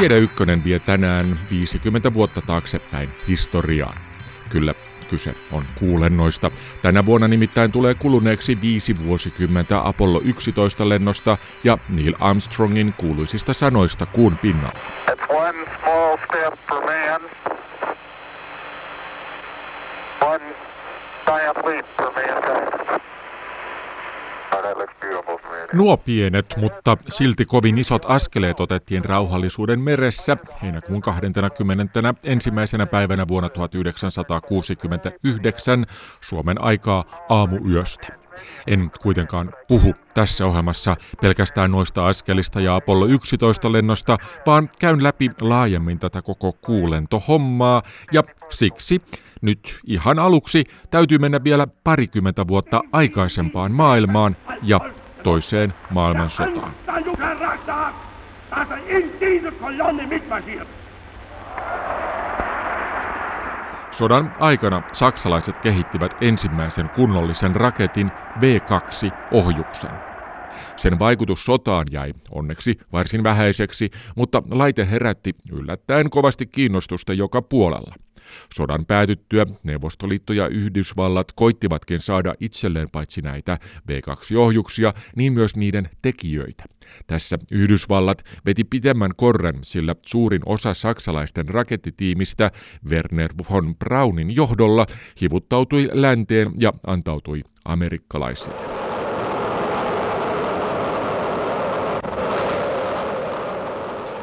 Tiede 0.00 0.18
Ykkönen 0.18 0.64
vie 0.64 0.78
tänään 0.78 1.40
50 1.50 2.14
vuotta 2.14 2.40
taaksepäin 2.40 3.10
historiaan. 3.28 3.98
Kyllä, 4.48 4.74
kyse 5.10 5.34
on 5.52 5.64
kuulennoista. 5.78 6.50
Tänä 6.82 7.06
vuonna 7.06 7.28
nimittäin 7.28 7.72
tulee 7.72 7.94
kuluneeksi 7.94 8.60
viisi 8.60 9.06
vuosikymmentä 9.06 9.88
Apollo 9.88 10.20
11 10.24 10.88
lennosta 10.88 11.38
ja 11.64 11.78
Neil 11.88 12.14
Armstrongin 12.20 12.94
kuuluisista 12.96 13.54
sanoista 13.54 14.06
kuun 14.06 14.38
pinnalla. 14.38 14.78
One 15.28 15.56
man. 15.56 15.64
Oh, 15.86 16.18
that 16.18 16.18
looks 16.18 16.26
beautiful 16.32 16.80
to 16.80 16.86
me. 16.86 16.96
Nuo 25.72 25.96
pienet, 25.96 26.54
mutta 26.56 26.96
silti 27.08 27.44
kovin 27.44 27.78
isot 27.78 28.02
askeleet 28.08 28.60
otettiin 28.60 29.04
rauhallisuuden 29.04 29.80
meressä 29.80 30.36
heinäkuun 30.62 31.00
20. 31.00 32.14
ensimmäisenä 32.24 32.86
päivänä 32.86 33.28
vuonna 33.28 33.48
1969 33.48 35.86
Suomen 36.20 36.64
aikaa 36.64 37.04
aamuyöstä. 37.28 38.25
En 38.66 38.90
kuitenkaan 39.02 39.52
puhu 39.68 39.94
tässä 40.14 40.46
ohjelmassa 40.46 40.96
pelkästään 41.20 41.70
noista 41.70 42.06
askelista 42.06 42.60
ja 42.60 42.76
Apollo 42.76 43.06
11 43.06 43.72
lennosta, 43.72 44.18
vaan 44.46 44.68
käyn 44.78 45.02
läpi 45.02 45.30
laajemmin 45.40 45.98
tätä 45.98 46.22
koko 46.22 46.52
kuulentohommaa 46.52 47.82
ja 48.12 48.22
siksi 48.50 49.02
nyt 49.42 49.80
ihan 49.84 50.18
aluksi 50.18 50.64
täytyy 50.90 51.18
mennä 51.18 51.44
vielä 51.44 51.66
parikymmentä 51.84 52.48
vuotta 52.48 52.80
aikaisempaan 52.92 53.72
maailmaan 53.72 54.36
ja 54.62 54.80
toiseen 55.22 55.74
maailmansotaan. 55.90 56.74
Sodan 63.94 64.32
aikana 64.38 64.82
saksalaiset 64.92 65.54
kehittivät 65.62 66.10
ensimmäisen 66.20 66.90
kunnollisen 66.96 67.56
raketin 67.56 68.10
V2-ohjuksen. 68.40 69.90
Sen 70.76 70.98
vaikutus 70.98 71.44
sotaan 71.44 71.86
jäi 71.90 72.12
onneksi 72.30 72.78
varsin 72.92 73.22
vähäiseksi, 73.22 73.90
mutta 74.16 74.42
laite 74.50 74.90
herätti 74.90 75.34
yllättäen 75.52 76.10
kovasti 76.10 76.46
kiinnostusta 76.46 77.12
joka 77.12 77.42
puolella. 77.42 77.94
Sodan 78.54 78.86
päätyttyä 78.86 79.46
Neuvostoliitto 79.62 80.32
ja 80.32 80.48
Yhdysvallat 80.48 81.32
koittivatkin 81.34 82.00
saada 82.00 82.34
itselleen 82.40 82.88
paitsi 82.92 83.22
näitä 83.22 83.58
V2-ohjuksia, 83.90 84.94
niin 85.16 85.32
myös 85.32 85.56
niiden 85.56 85.88
tekijöitä. 86.02 86.64
Tässä 87.06 87.38
Yhdysvallat 87.50 88.22
veti 88.46 88.64
pitemmän 88.64 89.10
korren, 89.16 89.58
sillä 89.62 89.94
suurin 90.06 90.42
osa 90.46 90.74
saksalaisten 90.74 91.48
rakettitiimistä 91.48 92.50
Werner 92.90 93.32
von 93.50 93.76
Braunin 93.76 94.36
johdolla 94.36 94.86
hivuttautui 95.20 95.88
länteen 95.92 96.52
ja 96.58 96.72
antautui 96.86 97.40
amerikkalaisille. 97.64 98.75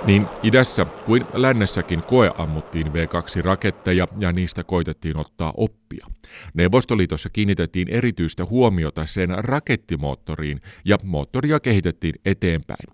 Niin 0.05 0.27
idässä 0.43 0.85
kuin 0.85 1.25
lännessäkin 1.33 2.03
koeammuttiin 2.03 2.87
V2-raketteja 2.87 4.07
ja 4.17 4.31
niistä 4.31 4.63
koitettiin 4.63 5.19
ottaa 5.19 5.53
oppia. 5.57 6.07
Neuvostoliitossa 6.53 7.29
kiinnitettiin 7.29 7.89
erityistä 7.89 8.45
huomiota 8.45 9.05
sen 9.05 9.29
rakettimoottoriin 9.37 10.61
ja 10.85 10.97
moottoria 11.03 11.59
kehitettiin 11.59 12.15
eteenpäin. 12.25 12.87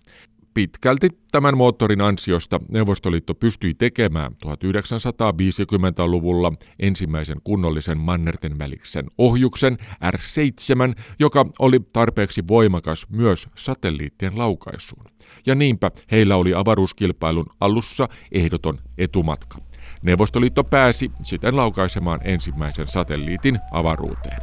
Pitkälti 0.54 1.10
tämän 1.32 1.58
moottorin 1.58 2.02
ansiosta 2.02 2.60
Neuvostoliitto 2.70 3.36
pystyi 3.36 3.74
tekemään 3.74 4.32
1950-luvulla 4.46 6.54
ensimmäisen 6.80 7.38
kunnollisen 7.44 7.98
mannerten 7.98 8.60
välisen 8.60 9.06
ohjuksen 9.18 9.78
R7, 10.06 11.02
joka 11.20 11.46
oli 11.60 11.80
tarpeeksi 11.94 12.44
voimakas 12.48 13.06
myös 13.10 13.48
satelliittien 13.56 14.38
laukaisuun. 14.38 15.06
Ja 15.46 15.56
niinpä 15.56 15.92
heillä 16.12 16.36
oli 16.36 16.54
avaruuskilpailun 16.54 17.46
alussa 17.60 18.08
ehdoton 18.32 18.80
etumatka. 18.98 19.58
Neuvostoliitto 20.02 20.64
pääsi 20.64 21.12
siten 21.24 21.56
laukaisemaan 21.56 22.20
ensimmäisen 22.24 22.88
satelliitin 22.88 23.60
avaruuteen. 23.72 24.42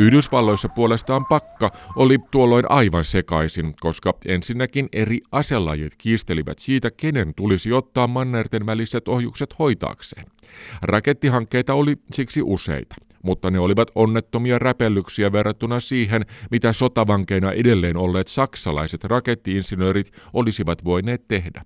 Yhdysvalloissa 0.00 0.68
puolestaan 0.68 1.26
pakka 1.26 1.70
oli 1.96 2.18
tuolloin 2.32 2.64
aivan 2.68 3.04
sekaisin, 3.04 3.74
koska 3.80 4.14
ensinnäkin 4.26 4.88
eri 4.92 5.20
aselajit 5.32 5.92
kiistelivät 5.98 6.58
siitä, 6.58 6.90
kenen 6.90 7.34
tulisi 7.36 7.72
ottaa 7.72 8.06
mannerten 8.06 8.66
väliset 8.66 9.08
ohjukset 9.08 9.58
hoitaakseen. 9.58 10.26
Rakettihankkeita 10.82 11.74
oli 11.74 11.96
siksi 12.12 12.42
useita 12.42 12.94
mutta 13.22 13.50
ne 13.50 13.58
olivat 13.58 13.90
onnettomia 13.94 14.58
räpellyksiä 14.58 15.32
verrattuna 15.32 15.80
siihen, 15.80 16.22
mitä 16.50 16.72
sotavankeina 16.72 17.52
edelleen 17.52 17.96
olleet 17.96 18.28
saksalaiset 18.28 19.04
rakettiinsinöörit 19.04 20.12
olisivat 20.32 20.84
voineet 20.84 21.28
tehdä. 21.28 21.62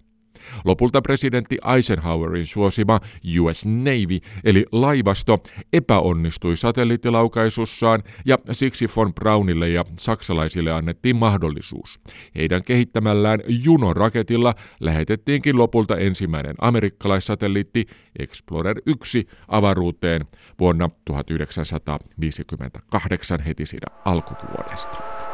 Lopulta 0.65 1.03
presidentti 1.03 1.59
Eisenhowerin 1.77 2.47
suosima 2.47 3.01
US 3.41 3.67
Navy 3.67 4.19
eli 4.45 4.65
laivasto 4.73 5.43
epäonnistui 5.73 6.57
satelliittilaukaisussaan 6.57 8.03
ja 8.25 8.39
siksi 8.53 8.89
von 8.97 9.15
Braunille 9.15 9.69
ja 9.69 9.85
saksalaisille 9.99 10.73
annettiin 10.73 11.17
mahdollisuus. 11.17 12.01
Heidän 12.35 12.65
kehittämällään 12.65 13.41
Juno-raketilla 13.47 14.55
lähetettiinkin 14.81 15.59
lopulta 15.59 15.97
ensimmäinen 15.97 16.55
amerikkalaissatelliitti 16.61 17.87
Explorer 18.19 18.77
1 18.87 19.29
avaruuteen 19.49 20.25
vuonna 20.61 20.91
1958 21.05 23.41
heti 23.41 23.67
siinä 23.67 23.87
alkuvuodesta. 24.05 25.34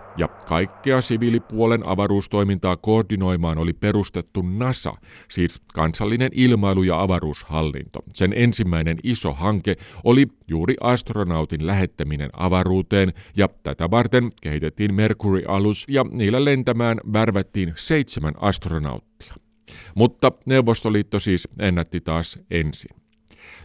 ja 0.17 0.27
kaikkea 0.27 1.01
siviilipuolen 1.01 1.87
avaruustoimintaa 1.87 2.77
koordinoimaan 2.77 3.57
oli 3.57 3.73
perustettu 3.73 4.41
NASA, 4.41 4.93
siis 5.29 5.61
kansallinen 5.73 6.31
ilmailu- 6.33 6.83
ja 6.83 7.01
avaruushallinto. 7.01 7.99
Sen 8.13 8.33
ensimmäinen 8.35 8.97
iso 9.03 9.33
hanke 9.33 9.75
oli 10.03 10.27
juuri 10.47 10.75
astronautin 10.81 11.67
lähettäminen 11.67 12.29
avaruuteen, 12.33 13.13
ja 13.37 13.49
tätä 13.63 13.91
varten 13.91 14.31
kehitettiin 14.41 14.93
Mercury-alus, 14.93 15.85
ja 15.87 16.05
niillä 16.11 16.45
lentämään 16.45 16.97
värvättiin 17.13 17.73
seitsemän 17.75 18.33
astronauttia. 18.37 19.33
Mutta 19.95 20.31
Neuvostoliitto 20.45 21.19
siis 21.19 21.47
ennätti 21.59 22.01
taas 22.01 22.39
ensin. 22.51 23.00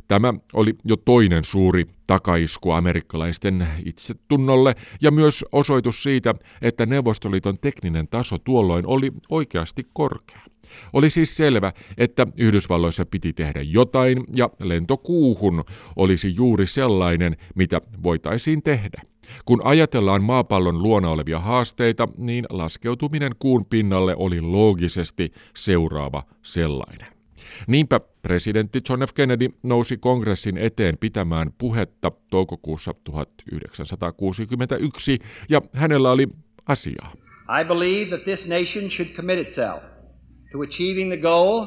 Tämä 0.08 0.34
oli 0.52 0.74
jo 0.84 0.96
toinen 0.96 1.44
suuri 1.44 1.86
takaisku 2.06 2.70
amerikkalaisten 2.70 3.68
itsetunnolle 3.84 4.74
ja 5.00 5.10
myös 5.10 5.44
osoitus 5.52 6.02
siitä, 6.02 6.34
että 6.62 6.86
Neuvostoliiton 6.86 7.58
tekninen 7.58 8.08
taso 8.08 8.38
tuolloin 8.38 8.86
oli 8.86 9.12
oikeasti 9.30 9.86
korkea. 9.92 10.40
Oli 10.92 11.10
siis 11.10 11.36
selvä, 11.36 11.72
että 11.98 12.26
Yhdysvalloissa 12.36 13.06
piti 13.06 13.32
tehdä 13.32 13.62
jotain 13.62 14.24
ja 14.34 14.50
lentokuuhun 14.62 15.64
olisi 15.96 16.34
juuri 16.36 16.66
sellainen, 16.66 17.36
mitä 17.54 17.80
voitaisiin 18.02 18.62
tehdä. 18.62 19.02
Kun 19.44 19.60
ajatellaan 19.64 20.22
maapallon 20.22 20.82
luona 20.82 21.10
olevia 21.10 21.40
haasteita, 21.40 22.08
niin 22.18 22.46
laskeutuminen 22.50 23.32
kuun 23.38 23.66
pinnalle 23.66 24.16
oli 24.16 24.40
loogisesti 24.40 25.32
seuraava 25.56 26.22
sellainen. 26.42 27.15
Niinpä 27.66 28.00
presidentti 28.22 28.80
John 28.88 29.02
F. 29.02 29.14
Kennedy 29.14 29.48
nousi 29.62 29.96
kongressin 29.96 30.58
eteen 30.58 30.98
pitämään 30.98 31.50
puhetta 31.58 32.12
toukokuussa 32.30 32.94
1961 33.04 35.18
ja 35.48 35.62
hänellä 35.72 36.10
oli 36.10 36.28
asiaa. 36.66 37.12
I 37.60 37.64
believe 37.64 38.08
that 38.08 38.24
this 38.24 38.48
nation 38.48 38.90
should 38.90 39.14
commit 39.14 39.38
itself 39.38 39.82
to 40.52 40.60
achieving 40.60 41.10
the 41.10 41.16
goal 41.16 41.66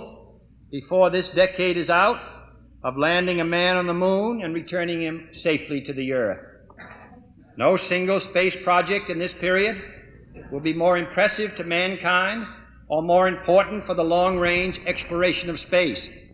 before 0.71 1.09
this 1.09 1.35
decade 1.35 1.79
is 1.79 1.89
out 1.89 2.17
of 2.83 2.97
landing 2.97 3.41
a 3.41 3.45
man 3.45 3.77
on 3.77 3.85
the 3.85 3.93
moon 3.93 4.45
and 4.45 4.53
returning 4.53 5.01
him 5.01 5.27
safely 5.31 5.81
to 5.81 5.93
the 5.93 6.13
earth. 6.13 6.41
No 7.57 7.77
single 7.77 8.19
space 8.19 8.63
project 8.63 9.09
in 9.09 9.19
this 9.19 9.33
period 9.33 9.75
will 10.51 10.61
be 10.61 10.73
more 10.73 10.99
impressive 10.99 11.55
to 11.55 11.63
mankind 11.63 12.45
or 12.89 13.03
more 13.03 13.29
important 13.29 13.83
for 13.83 13.95
the 13.95 14.09
long 14.09 14.41
range 14.41 14.81
exploration 14.85 15.49
of 15.51 15.57
space. 15.57 16.29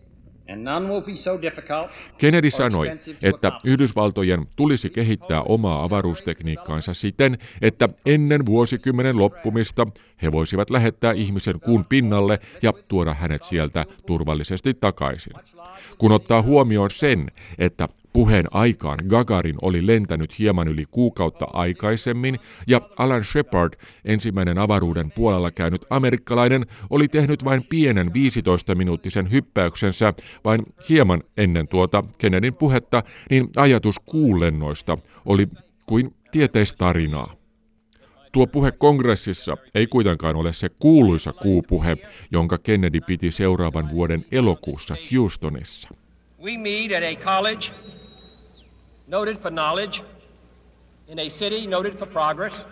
Kennedy 2.18 2.50
sanoi, 2.50 2.90
että 3.22 3.52
Yhdysvaltojen 3.64 4.46
tulisi 4.56 4.90
kehittää 4.90 5.42
omaa 5.42 5.82
avaruustekniikkaansa 5.82 6.94
siten, 6.94 7.38
että 7.62 7.88
ennen 8.06 8.46
vuosikymmenen 8.46 9.18
loppumista 9.18 9.86
he 10.22 10.32
voisivat 10.32 10.70
lähettää 10.70 11.12
ihmisen 11.12 11.60
kuun 11.60 11.84
pinnalle 11.88 12.38
ja 12.62 12.72
tuoda 12.88 13.14
hänet 13.14 13.42
sieltä 13.42 13.84
turvallisesti 14.06 14.74
takaisin. 14.74 15.32
Kun 15.98 16.12
ottaa 16.12 16.42
huomioon 16.42 16.90
sen, 16.90 17.30
että 17.58 17.88
Puheen 18.16 18.44
aikaan 18.50 18.98
Gagarin 19.08 19.56
oli 19.62 19.86
lentänyt 19.86 20.38
hieman 20.38 20.68
yli 20.68 20.84
kuukautta 20.90 21.46
aikaisemmin 21.52 22.38
ja 22.66 22.80
Alan 22.96 23.24
Shepard, 23.24 23.72
ensimmäinen 24.04 24.58
avaruuden 24.58 25.12
puolella 25.12 25.50
käynyt 25.50 25.86
amerikkalainen, 25.90 26.66
oli 26.90 27.08
tehnyt 27.08 27.44
vain 27.44 27.64
pienen 27.68 28.06
15-minuuttisen 28.08 29.30
hyppäyksensä 29.30 30.14
vain 30.44 30.62
hieman 30.88 31.22
ennen 31.36 31.68
tuota 31.68 32.04
Kennedyn 32.18 32.54
puhetta, 32.54 33.02
niin 33.30 33.48
ajatus 33.56 33.98
kuulennoista 33.98 34.98
oli 35.26 35.46
kuin 35.86 36.14
tieteistarinaa. 36.32 37.34
Tuo 38.32 38.46
puhe 38.46 38.72
kongressissa 38.72 39.56
ei 39.74 39.86
kuitenkaan 39.86 40.36
ole 40.36 40.52
se 40.52 40.68
kuuluisa 40.68 41.32
kuupuhe, 41.32 41.96
jonka 42.30 42.58
Kennedy 42.58 43.00
piti 43.00 43.30
seuraavan 43.30 43.90
vuoden 43.90 44.24
elokuussa 44.32 44.96
Houstonissa. 45.12 45.88
We 46.42 46.58
meet 46.58 46.92
at 46.92 47.02
a 47.02 47.24
college 47.24 47.70
noted 49.06 49.36
for 49.36 49.50
knowledge, 49.50 50.02
in 51.08 51.18
a 51.18 51.28
city 51.28 51.66
noted 51.66 51.98
for 51.98 52.08
progress, 52.08 52.66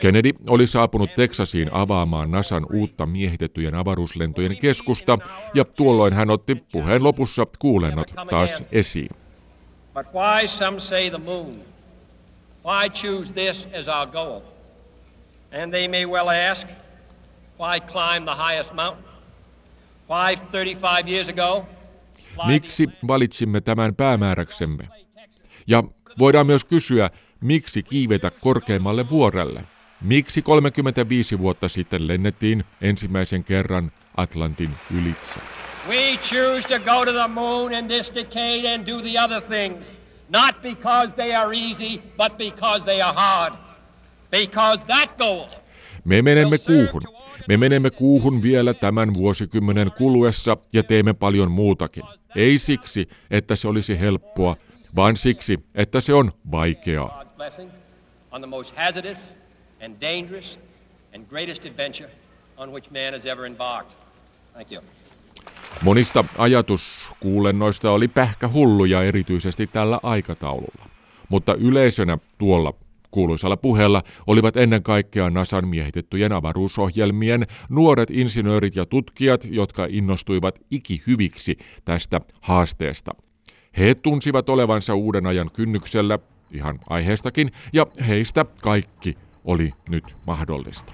Kennedy 0.00 0.32
oli 0.50 0.66
saapunut 0.66 1.14
Teksasiin 1.14 1.68
avaamaan 1.72 2.30
NASAn 2.30 2.66
uutta 2.72 3.06
miehitettyjen 3.06 3.74
avaruuslentojen 3.74 4.56
keskusta, 4.56 5.18
ja 5.54 5.64
tuolloin 5.64 6.12
hän 6.12 6.30
otti 6.30 6.64
puheen 6.72 7.04
lopussa 7.04 7.46
kuulennot 7.58 8.12
taas 8.30 8.62
esiin. 8.72 9.10
But 9.94 10.06
why 10.06 10.48
some 10.48 10.80
say 10.80 11.10
the 11.10 11.18
moon? 11.18 11.64
Why 12.64 12.90
choose 12.90 13.32
this 13.32 13.68
as 13.78 13.88
our 13.88 14.06
goal? 14.06 14.40
And 15.62 15.72
they 15.72 15.88
may 15.88 16.06
well 16.06 16.28
ask, 16.28 16.66
why 17.58 17.80
climb 17.80 18.24
the 18.24 18.34
highest 18.34 18.74
mountain? 18.74 19.04
Why 20.08 20.36
35 20.52 21.08
years 21.08 21.28
ago 21.28 21.66
Miksi 22.46 22.88
valitsimme 23.08 23.60
tämän 23.60 23.94
päämääräksemme? 23.94 24.88
Ja 25.66 25.84
voidaan 26.18 26.46
myös 26.46 26.64
kysyä, 26.64 27.10
miksi 27.40 27.82
kiivetä 27.82 28.30
korkeimmalle 28.30 29.10
vuorelle? 29.10 29.64
Miksi 30.00 30.42
35 30.42 31.38
vuotta 31.38 31.68
sitten 31.68 32.08
lennettiin 32.08 32.64
ensimmäisen 32.82 33.44
kerran 33.44 33.92
Atlantin 34.16 34.70
ylitse? 34.90 35.40
We 35.88 36.18
choose 36.22 36.68
to 36.68 36.78
go 36.78 37.04
to 37.04 37.12
the 37.12 37.28
moon 37.28 37.72
in 37.72 37.88
this 37.88 38.14
decade 38.14 38.74
and 38.74 38.86
do 38.86 39.02
the 39.02 39.20
other 39.24 39.42
things. 39.42 39.86
Not 40.28 40.62
because 40.62 41.12
they 41.14 41.34
are 41.34 41.56
easy, 41.56 41.98
but 41.98 42.36
because 42.38 42.84
they 42.84 43.02
are 43.02 43.14
hard. 43.16 43.54
Because 44.30 44.82
that 44.86 45.18
goal 45.18 45.62
me 46.04 46.22
menemme 46.22 46.56
kuuhun. 46.66 47.02
Me 47.48 47.56
menemme 47.56 47.90
kuuhun 47.90 48.42
vielä 48.42 48.74
tämän 48.74 49.14
vuosikymmenen 49.14 49.92
kuluessa 49.92 50.56
ja 50.72 50.82
teemme 50.82 51.12
paljon 51.12 51.50
muutakin. 51.50 52.04
Ei 52.36 52.58
siksi, 52.58 53.08
että 53.30 53.56
se 53.56 53.68
olisi 53.68 54.00
helppoa, 54.00 54.56
vaan 54.96 55.16
siksi, 55.16 55.58
että 55.74 56.00
se 56.00 56.14
on 56.14 56.32
vaikeaa. 56.50 57.24
Monista 65.82 66.24
ajatuskuulennoista 66.38 67.90
oli 67.90 68.08
pähkähulluja 68.08 69.02
erityisesti 69.02 69.66
tällä 69.66 70.00
aikataululla, 70.02 70.88
mutta 71.28 71.54
yleisönä 71.54 72.18
tuolla 72.38 72.74
Kuuluisalla 73.12 73.56
puheella 73.56 74.02
olivat 74.26 74.56
ennen 74.56 74.82
kaikkea 74.82 75.30
NASAn 75.30 75.68
miehitettyjen 75.68 76.32
avaruusohjelmien 76.32 77.46
nuoret 77.68 78.10
insinöörit 78.10 78.76
ja 78.76 78.86
tutkijat, 78.86 79.46
jotka 79.50 79.86
innostuivat 79.88 80.58
ikihyviksi 80.70 81.56
tästä 81.84 82.20
haasteesta. 82.40 83.12
He 83.78 83.94
tunsivat 83.94 84.48
olevansa 84.48 84.94
uuden 84.94 85.26
ajan 85.26 85.50
kynnyksellä, 85.52 86.18
ihan 86.52 86.78
aiheestakin, 86.88 87.50
ja 87.72 87.86
heistä 88.08 88.44
kaikki 88.62 89.16
oli 89.44 89.72
nyt 89.88 90.16
mahdollista. 90.26 90.92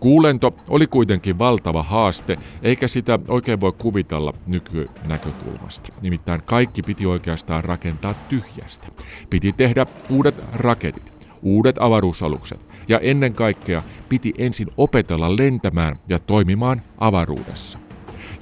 Kuulento 0.00 0.54
oli 0.68 0.86
kuitenkin 0.86 1.38
valtava 1.38 1.82
haaste, 1.82 2.36
eikä 2.62 2.88
sitä 2.88 3.18
oikein 3.28 3.60
voi 3.60 3.72
kuvitella 3.72 4.32
nykynäkökulmasta. 4.46 5.92
Nimittäin 6.02 6.42
kaikki 6.42 6.82
piti 6.82 7.06
oikeastaan 7.06 7.64
rakentaa 7.64 8.14
tyhjästä. 8.28 8.88
Piti 9.30 9.52
tehdä 9.52 9.86
uudet 10.10 10.34
raketit, 10.52 11.28
uudet 11.42 11.76
avaruusalukset 11.80 12.60
ja 12.88 12.98
ennen 12.98 13.34
kaikkea 13.34 13.82
piti 14.08 14.34
ensin 14.38 14.68
opetella 14.76 15.36
lentämään 15.36 15.96
ja 16.08 16.18
toimimaan 16.18 16.82
avaruudessa. 16.98 17.78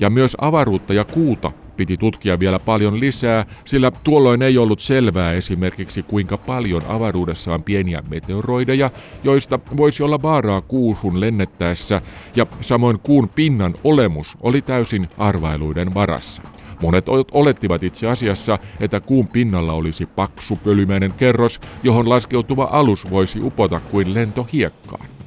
Ja 0.01 0.11
myös 0.11 0.37
avaruutta 0.41 0.95
ja 0.95 1.05
kuuta 1.05 1.53
piti 1.79 1.97
tutkia 1.97 2.39
vielä 2.39 2.59
paljon 2.59 3.01
lisää, 3.01 3.47
sillä 3.65 3.91
tuolloin 3.91 4.43
ei 4.43 4.59
ollut 4.59 4.81
selvää 4.81 5.33
esimerkiksi 5.33 6.03
kuinka 6.03 6.37
paljon 6.37 6.83
avaruudessa 6.89 7.55
on 7.55 7.63
pieniä 7.63 8.03
meteoroideja, 8.11 8.91
joista 9.25 9.59
voisi 9.77 10.03
olla 10.03 10.23
vaaraa 10.23 10.61
kuuhun 10.61 11.21
lennettäessä, 11.21 12.03
ja 12.37 12.47
samoin 12.61 12.99
kuun 12.99 13.29
pinnan 13.29 13.75
olemus 13.85 14.37
oli 14.41 14.63
täysin 14.63 15.09
arvailuiden 15.19 15.95
varassa. 15.95 16.43
Monet 16.83 17.07
olettivat 17.33 17.83
itse 17.83 18.09
asiassa, 18.09 18.59
että 18.81 19.01
kuun 19.01 19.29
pinnalla 19.29 19.73
olisi 19.73 20.07
paksu 20.07 20.57
pölymäinen 20.57 21.13
kerros, 21.13 21.61
johon 21.83 22.09
laskeutuva 22.09 22.69
alus 22.73 23.11
voisi 23.11 23.41
upota 23.43 23.81
kuin 23.81 24.15
lentohiekkaan. 24.15 25.18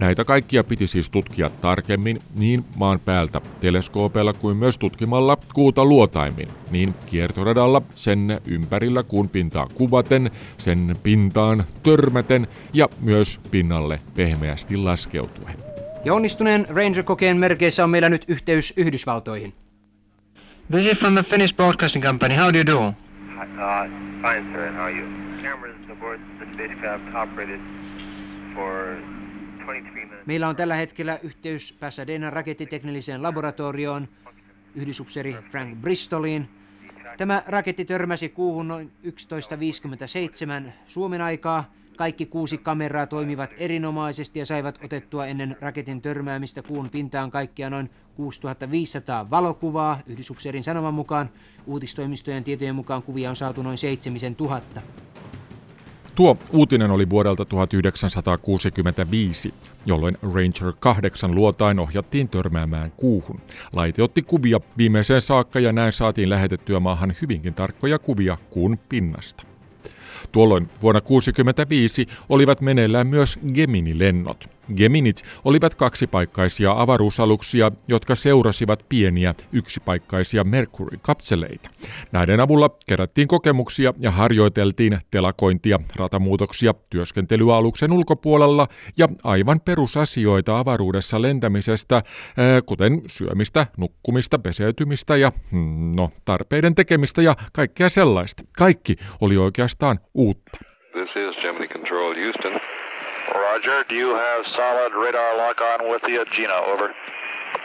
Näitä 0.00 0.24
kaikkia 0.24 0.64
piti 0.64 0.86
siis 0.86 1.10
tutkia 1.10 1.50
tarkemmin 1.50 2.18
niin 2.34 2.64
maan 2.76 3.00
päältä 3.00 3.40
teleskoopeilla 3.60 4.32
kuin 4.32 4.56
myös 4.56 4.78
tutkimalla 4.78 5.38
kuuta 5.54 5.84
luotaimin, 5.84 6.48
niin 6.70 6.94
kiertoradalla 7.06 7.82
sen 7.94 8.40
ympärillä 8.46 9.02
kuun 9.02 9.28
pintaa 9.28 9.66
kuvaten, 9.74 10.30
sen 10.58 10.96
pintaan 11.02 11.64
törmäten 11.82 12.46
ja 12.72 12.88
myös 13.00 13.40
pinnalle 13.50 14.00
pehmeästi 14.14 14.76
laskeutuen. 14.76 15.54
Ja 16.04 16.14
onnistuneen 16.14 16.66
Ranger-kokeen 16.68 17.36
merkeissä 17.36 17.84
on 17.84 17.90
meillä 17.90 18.08
nyt 18.08 18.24
yhteys 18.28 18.72
Yhdysvaltoihin. 18.76 19.54
This 20.70 20.86
is 20.86 20.98
from 20.98 21.14
the 21.14 21.22
Finnish 21.22 21.56
Broadcasting 21.56 22.04
Company. 22.04 22.36
How 22.36 22.52
do 22.52 22.58
you 22.58 22.66
do? 22.66 22.78
Uh, 22.78 22.94
fine, 24.22 24.52
sir. 24.52 24.72
How 24.72 24.82
are 24.82 24.92
you? 24.92 25.08
Cameras 25.42 25.90
aboard 25.92 26.20
the 26.38 26.46
spacecraft 26.52 27.04
operated 27.14 27.60
for 28.54 28.96
Meillä 30.26 30.48
on 30.48 30.56
tällä 30.56 30.74
hetkellä 30.74 31.18
yhteys 31.22 31.72
Pasadena 31.72 32.30
rakettiteknilliseen 32.30 33.22
laboratorioon, 33.22 34.08
yhdysupseri 34.74 35.36
Frank 35.50 35.78
Bristoliin. 35.78 36.48
Tämä 37.18 37.42
raketti 37.46 37.84
törmäsi 37.84 38.28
kuuhun 38.28 38.68
noin 38.68 38.92
11.57 39.04 40.70
Suomen 40.86 41.20
aikaa. 41.20 41.72
Kaikki 41.96 42.26
kuusi 42.26 42.58
kameraa 42.58 43.06
toimivat 43.06 43.50
erinomaisesti 43.58 44.38
ja 44.38 44.46
saivat 44.46 44.78
otettua 44.84 45.26
ennen 45.26 45.56
raketin 45.60 46.02
törmäämistä 46.02 46.62
kuun 46.62 46.90
pintaan 46.90 47.30
kaikkia 47.30 47.70
noin 47.70 47.90
6500 48.14 49.30
valokuvaa. 49.30 49.98
Yhdysupserin 50.06 50.64
sanoman 50.64 50.94
mukaan 50.94 51.30
uutistoimistojen 51.66 52.44
tietojen 52.44 52.74
mukaan 52.74 53.02
kuvia 53.02 53.30
on 53.30 53.36
saatu 53.36 53.62
noin 53.62 53.78
7000. 53.78 54.82
Tuo 56.14 56.36
uutinen 56.52 56.90
oli 56.90 57.10
vuodelta 57.10 57.44
1965, 57.44 59.54
jolloin 59.86 60.18
Ranger 60.22 60.72
8 60.80 61.34
luotain 61.34 61.78
ohjattiin 61.78 62.28
törmäämään 62.28 62.92
kuuhun. 62.96 63.40
Laite 63.72 64.02
otti 64.02 64.22
kuvia 64.22 64.60
viimeiseen 64.78 65.20
saakka 65.20 65.60
ja 65.60 65.72
näin 65.72 65.92
saatiin 65.92 66.30
lähetettyä 66.30 66.80
maahan 66.80 67.14
hyvinkin 67.22 67.54
tarkkoja 67.54 67.98
kuvia 67.98 68.38
kuun 68.50 68.78
pinnasta. 68.88 69.42
Tuolloin 70.32 70.66
vuonna 70.82 71.00
1965 71.00 72.06
olivat 72.28 72.60
meneillään 72.60 73.06
myös 73.06 73.38
Gemini-lennot. 73.54 74.59
Geminit 74.76 75.22
olivat 75.44 75.74
kaksipaikkaisia 75.74 76.72
avaruusaluksia, 76.76 77.72
jotka 77.88 78.14
seurasivat 78.14 78.84
pieniä 78.88 79.34
yksipaikkaisia 79.52 80.44
Mercury-kapseleita. 80.44 81.70
Näiden 82.12 82.40
avulla 82.40 82.70
kerättiin 82.86 83.28
kokemuksia 83.28 83.94
ja 83.98 84.10
harjoiteltiin 84.10 84.98
telakointia, 85.10 85.78
ratamuutoksia, 85.96 86.74
työskentelyä 86.90 87.56
aluksen 87.56 87.92
ulkopuolella 87.92 88.68
ja 88.98 89.08
aivan 89.24 89.60
perusasioita 89.60 90.58
avaruudessa 90.58 91.22
lentämisestä, 91.22 92.02
kuten 92.66 93.02
syömistä, 93.06 93.66
nukkumista, 93.76 94.38
peseytymistä 94.38 95.16
ja 95.16 95.32
mm, 95.52 95.92
no, 95.96 96.10
tarpeiden 96.24 96.74
tekemistä 96.74 97.22
ja 97.22 97.34
kaikkea 97.52 97.88
sellaista. 97.88 98.42
Kaikki 98.58 98.96
oli 99.20 99.36
oikeastaan 99.36 99.98
uutta. 100.14 100.50
This 100.92 101.08
is 101.16 101.42
Gemini 101.42 101.68
Control 101.68 102.14
Houston. 102.14 102.69
Roger, 103.34 103.84
do 103.88 103.94
you 103.94 104.10
have 104.14 104.42
solid 104.56 104.92
radar 105.02 105.36
lock 105.36 105.58
on 105.60 105.80
with 105.90 106.04
you? 106.08 106.24
Gina, 106.34 106.58
over. 106.72 106.88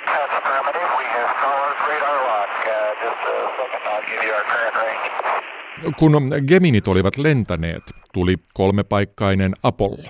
That's 0.05 0.33
affirmative. 0.39 0.89
We 1.01 1.05
have 1.17 1.29
solid 1.45 1.77
radar 1.89 2.17
lock. 2.29 2.51
Uh, 2.65 2.91
just 3.03 3.21
a 3.33 3.37
second, 3.57 3.83
I'll 3.91 4.05
give 4.09 4.21
you 4.25 4.33
our 4.37 4.45
current 4.51 4.75
range. 4.81 5.95
Kun 5.99 6.13
Geminit 6.47 6.87
olivat 6.87 7.17
lentäneet, 7.17 7.83
tuli 8.13 8.35
kolmepaikkainen 8.53 9.53
Apollo. 9.63 10.03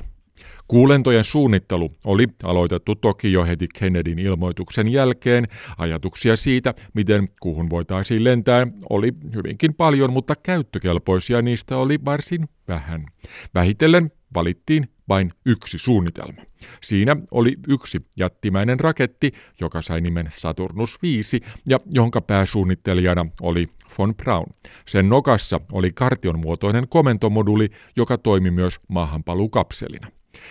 Kuulentojen 0.68 1.24
suunnittelu 1.24 1.92
oli 2.06 2.28
aloitettu 2.44 2.96
toki 2.96 3.34
jo 3.34 3.46
heti 3.46 3.68
Kennedyn 3.80 4.20
ilmoituksen 4.20 4.92
jälkeen. 4.92 5.48
Ajatuksia 5.78 6.36
siitä, 6.36 6.74
miten 6.94 7.28
kuuhun 7.40 7.70
voitaisiin 7.70 8.24
lentää, 8.24 8.68
oli 8.90 9.12
hyvinkin 9.36 9.74
paljon, 9.74 10.14
mutta 10.14 10.34
käyttökelpoisia 10.36 11.42
niistä 11.42 11.78
oli 11.78 11.98
varsin 12.06 12.46
vähän. 12.68 13.06
Vähitellen 13.54 14.12
valittiin 14.36 14.90
vain 15.10 15.32
yksi 15.46 15.78
suunnitelma. 15.78 16.42
Siinä 16.84 17.16
oli 17.32 17.56
yksi 17.68 17.98
jättimäinen 18.18 18.80
raketti, 18.80 19.32
joka 19.62 19.82
sai 19.82 20.02
nimen 20.02 20.30
Saturnus 20.38 21.02
5 21.02 21.42
ja 21.70 21.80
jonka 21.92 22.22
pääsuunnittelijana 22.22 23.26
oli 23.42 23.68
von 23.98 24.16
Braun. 24.16 24.54
Sen 24.88 25.10
nokassa 25.10 25.62
oli 25.72 25.92
kartion 25.92 26.40
muotoinen 26.40 26.88
komentomoduli, 26.88 27.70
joka 27.96 28.18
toimi 28.18 28.52
myös 28.52 28.80
maahanpalukapselina 28.88 30.08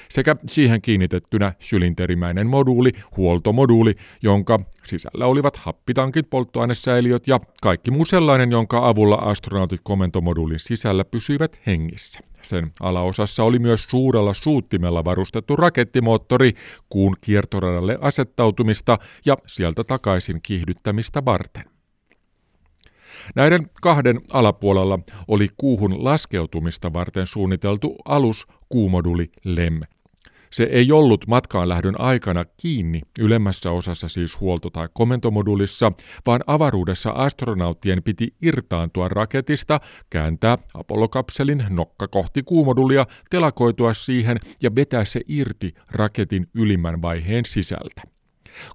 sekä 0.08 0.37
siihen 0.46 0.82
kiinnitettynä 0.82 1.52
sylinterimäinen 1.58 2.46
moduuli, 2.46 2.92
huoltomoduuli, 3.16 3.94
jonka 4.23 4.61
sisällä 4.87 5.26
olivat 5.26 5.56
happitankit, 5.56 6.30
polttoainesäiliöt 6.30 7.28
ja 7.28 7.40
kaikki 7.62 7.90
muu 7.90 8.04
sellainen, 8.04 8.50
jonka 8.50 8.88
avulla 8.88 9.16
astronautit 9.16 9.80
komentomoduulin 9.82 10.58
sisällä 10.58 11.04
pysyivät 11.04 11.61
hengissä. 11.66 12.20
Sen 12.44 12.72
alaosassa 12.80 13.44
oli 13.44 13.58
myös 13.58 13.86
suurella 13.88 14.34
suuttimella 14.34 15.04
varustettu 15.04 15.56
rakettimoottori 15.56 16.52
kuun 16.88 17.16
kiertoradalle 17.20 17.98
asettautumista 18.00 18.98
ja 19.26 19.36
sieltä 19.46 19.84
takaisin 19.84 20.40
kiihdyttämistä 20.42 21.24
varten. 21.24 21.64
Näiden 23.34 23.66
kahden 23.82 24.20
alapuolella 24.32 24.98
oli 25.28 25.48
kuuhun 25.56 26.04
laskeutumista 26.04 26.92
varten 26.92 27.26
suunniteltu 27.26 27.96
alus 28.04 28.46
kuumoduli 28.68 29.30
LEM. 29.44 29.80
Se 30.54 30.64
ei 30.64 30.92
ollut 30.92 31.26
matkaan 31.26 31.68
lähdön 31.68 32.00
aikana 32.00 32.44
kiinni 32.44 33.00
ylemmässä 33.18 33.70
osassa 33.70 34.08
siis 34.08 34.40
huolto- 34.40 34.70
tai 34.70 34.88
komentomodulissa, 34.92 35.92
vaan 36.26 36.40
avaruudessa 36.46 37.11
astronauttien 37.11 38.02
piti 38.02 38.34
irtaantua 38.42 39.08
raketista, 39.08 39.80
kääntää 40.11 40.58
Apollo-kapselin 40.75 41.64
nokka 41.70 42.08
kohti 42.08 42.42
kuumodulia, 42.42 43.06
telakoitua 43.30 43.94
siihen 43.94 44.37
ja 44.62 44.75
vetää 44.75 45.04
se 45.04 45.20
irti 45.28 45.75
raketin 45.90 46.46
ylimmän 46.54 47.02
vaiheen 47.02 47.44
sisältä. 47.46 48.13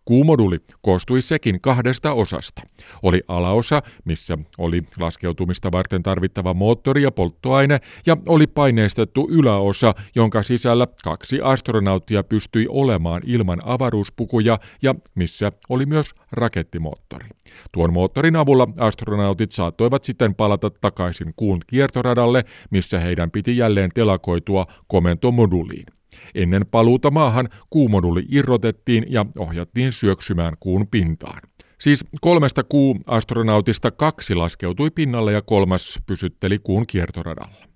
Kuumoduli 0.06 0.58
koostui 0.82 1.22
sekin 1.22 1.62
kahdesta 1.62 2.14
osasta. 2.14 2.62
Oli 3.04 3.22
alaosa, 3.28 3.82
missä 4.06 4.38
oli 4.58 4.84
laskeutumista 5.00 5.72
varten 5.72 6.04
tarvittava 6.04 6.54
moottori 6.54 7.04
ja 7.04 7.12
polttoaine, 7.12 7.80
ja 8.06 8.18
oli 8.28 8.48
paineistettu 8.48 9.28
yläosa, 9.32 9.96
jonka 10.16 10.44
sisällä 10.44 10.88
kaksi 11.04 11.40
astronauttia 11.44 12.24
pystyi 12.24 12.66
olemaan 12.70 13.22
ilman 13.26 13.60
avaruuspukuja 13.66 14.60
ja 14.82 14.96
missä 15.16 15.52
oli 15.70 15.86
myös 15.86 16.10
rakettimoottori. 16.32 17.28
Tuon 17.72 17.94
moottorin 17.94 18.36
avulla 18.36 18.68
astronautit 18.78 19.52
saattoivat 19.52 20.04
sitten 20.04 20.36
palata 20.36 20.70
takaisin 20.70 21.34
kuun 21.36 21.60
kiertoradalle, 21.68 22.44
missä 22.72 23.00
heidän 23.00 23.32
piti 23.32 23.58
jälleen 23.58 23.90
telakoitua 23.94 24.66
komentomoduliin. 24.88 25.99
Ennen 26.36 26.66
paluuta 26.72 27.12
maahan 27.12 27.50
kuumoduli 27.70 28.26
irrotettiin 28.30 29.06
ja 29.10 29.26
ohjattiin 29.38 29.94
syöksymään 29.94 30.54
kuun 30.60 30.88
pintaan. 30.88 31.42
Siis 31.82 32.06
kolmesta 32.22 32.64
kuu-astronautista 32.64 33.92
kaksi 33.92 34.36
laskeutui 34.36 34.90
pinnalle 34.92 35.34
ja 35.34 35.42
kolmas 35.42 36.00
pysytteli 36.06 36.60
kuun 36.60 36.84
kiertoradalla. 36.88 37.69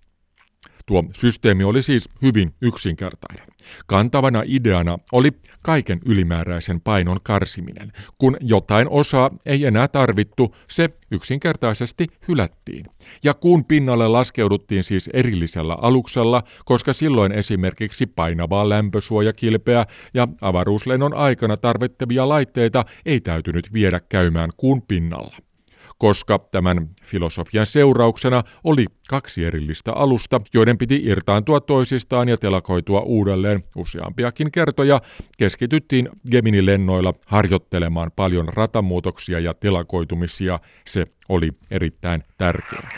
Tuo 0.86 1.04
systeemi 1.18 1.64
oli 1.64 1.84
siis 1.84 2.10
hyvin 2.22 2.54
yksinkertainen. 2.62 3.48
Kantavana 3.88 4.42
ideana 4.46 4.98
oli 5.12 5.32
kaiken 5.62 5.98
ylimääräisen 6.06 6.82
painon 6.82 7.20
karsiminen. 7.24 7.92
Kun 8.18 8.38
jotain 8.40 8.90
osaa 8.90 9.30
ei 9.46 9.66
enää 9.66 9.88
tarvittu, 9.88 10.56
se 10.70 10.90
yksinkertaisesti 11.12 12.08
hylättiin. 12.28 12.86
Ja 13.24 13.34
kuun 13.34 13.66
pinnalle 13.66 14.08
laskeuduttiin 14.08 14.84
siis 14.84 15.10
erillisellä 15.14 15.76
aluksella, 15.82 16.44
koska 16.66 16.94
silloin 16.94 17.32
esimerkiksi 17.32 18.06
painavaa 18.06 18.70
lämpösuojakilpeä 18.70 19.86
ja 20.14 20.28
avaruuslennon 20.42 21.14
aikana 21.14 21.58
tarvittavia 21.58 22.30
laitteita 22.30 22.86
ei 23.06 23.22
täytynyt 23.22 23.74
viedä 23.74 24.00
käymään 24.10 24.50
kuun 24.58 24.82
pinnalla 24.82 25.36
koska 26.04 26.40
tämän 26.40 26.78
filosofian 27.04 27.66
seurauksena 27.66 28.44
oli 28.64 28.86
kaksi 29.10 29.46
erillistä 29.46 29.94
alusta, 29.94 30.42
joiden 30.54 30.78
piti 30.78 31.02
irtaantua 31.04 31.60
toisistaan 31.60 32.30
ja 32.30 32.38
telakoitua 32.38 33.00
uudelleen 33.00 33.64
useampiakin 33.76 34.52
kertoja, 34.52 35.00
keskityttiin 35.38 36.10
Gemini-lennoilla 36.32 37.14
harjoittelemaan 37.28 38.12
paljon 38.16 38.48
ratamuutoksia 38.48 39.40
ja 39.40 39.54
telakoitumisia. 39.54 40.60
Se 40.88 41.06
oli 41.30 41.50
erittäin 41.72 42.24
tärkeää. 42.38 42.90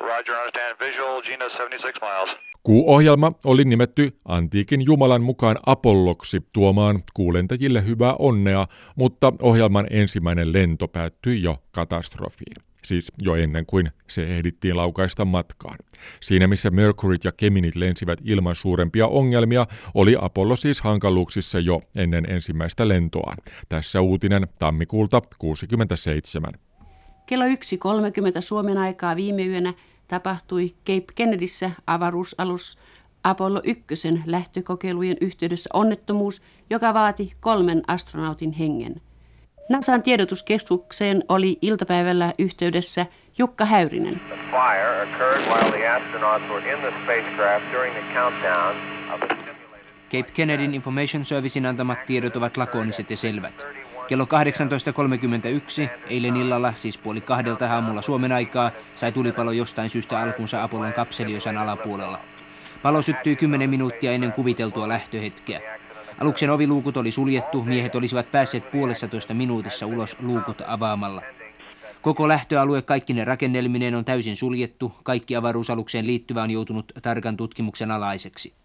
Roger, 0.00 0.34
understand. 0.46 0.80
Visual, 0.80 1.22
Gina 1.22 1.48
76 1.48 2.00
miles. 2.00 2.55
Kuuohjelma 2.66 3.32
oli 3.44 3.64
nimetty 3.64 4.18
antiikin 4.24 4.84
jumalan 4.84 5.22
mukaan 5.22 5.56
Apolloksi 5.66 6.40
tuomaan 6.52 7.02
kuulentajille 7.14 7.86
hyvää 7.86 8.14
onnea, 8.18 8.66
mutta 8.96 9.32
ohjelman 9.42 9.86
ensimmäinen 9.90 10.52
lento 10.52 10.88
päättyi 10.88 11.42
jo 11.42 11.56
katastrofiin. 11.70 12.56
Siis 12.84 13.12
jo 13.22 13.34
ennen 13.34 13.66
kuin 13.66 13.90
se 14.08 14.36
ehdittiin 14.36 14.76
laukaista 14.76 15.24
matkaan. 15.24 15.78
Siinä 16.20 16.46
missä 16.46 16.70
Mercuryt 16.70 17.24
ja 17.24 17.32
Geminit 17.32 17.76
lensivät 17.76 18.18
ilman 18.24 18.54
suurempia 18.54 19.06
ongelmia, 19.06 19.66
oli 19.94 20.16
Apollo 20.20 20.56
siis 20.56 20.80
hankaluuksissa 20.80 21.58
jo 21.58 21.80
ennen 21.96 22.30
ensimmäistä 22.30 22.88
lentoaan. 22.88 23.38
Tässä 23.68 24.00
uutinen 24.00 24.46
tammikuulta 24.58 25.22
67. 25.38 26.52
Kello 27.26 27.44
1.30 27.44 27.50
Suomen 28.40 28.78
aikaa 28.78 29.16
viime 29.16 29.46
yönä 29.46 29.74
tapahtui 30.08 30.74
Cape 30.86 31.12
Kennedyssä 31.14 31.70
avaruusalus 31.86 32.78
Apollo 33.24 33.60
1 33.64 33.84
lähtökokeilujen 34.26 35.16
yhteydessä 35.20 35.70
onnettomuus, 35.72 36.42
joka 36.70 36.94
vaati 36.94 37.32
kolmen 37.40 37.82
astronautin 37.86 38.52
hengen. 38.52 39.00
NASAn 39.68 40.02
tiedotuskeskukseen 40.02 41.24
oli 41.28 41.58
iltapäivällä 41.62 42.32
yhteydessä 42.38 43.06
Jukka 43.38 43.64
Häyrinen. 43.64 44.20
Cape 50.10 50.30
Kennedyn 50.34 50.74
Information 50.74 51.24
Servicein 51.24 51.66
antamat 51.66 52.06
tiedot 52.06 52.36
ovat 52.36 52.56
lakoniset 52.56 53.10
ja 53.10 53.16
selvät. 53.16 53.85
Kello 54.08 54.24
18.31 54.24 55.90
eilen 56.08 56.36
illalla, 56.36 56.72
siis 56.74 56.98
puoli 56.98 57.20
kahdelta 57.20 57.72
aamulla 57.72 58.02
Suomen 58.02 58.32
aikaa, 58.32 58.70
sai 58.94 59.12
tulipalo 59.12 59.52
jostain 59.52 59.90
syystä 59.90 60.20
alkunsa 60.20 60.62
Apollon 60.62 60.92
kapseliosan 60.92 61.56
alapuolella. 61.56 62.18
Palo 62.82 63.02
syttyi 63.02 63.36
10 63.36 63.70
minuuttia 63.70 64.12
ennen 64.12 64.32
kuviteltua 64.32 64.88
lähtöhetkeä. 64.88 65.60
Aluksen 66.20 66.50
oviluukut 66.50 66.96
oli 66.96 67.10
suljettu, 67.10 67.64
miehet 67.64 67.94
olisivat 67.94 68.32
päässeet 68.32 68.70
puolessa 68.70 69.08
toista 69.08 69.34
minuutissa 69.34 69.86
ulos 69.86 70.16
luukut 70.20 70.62
avaamalla. 70.66 71.22
Koko 72.02 72.28
lähtöalue 72.28 72.82
kaikkine 72.82 73.24
rakennelmineen 73.24 73.94
on 73.94 74.04
täysin 74.04 74.36
suljettu, 74.36 74.92
kaikki 75.02 75.36
avaruusalukseen 75.36 76.06
liittyvä 76.06 76.42
on 76.42 76.50
joutunut 76.50 76.92
tarkan 77.02 77.36
tutkimuksen 77.36 77.90
alaiseksi. 77.90 78.55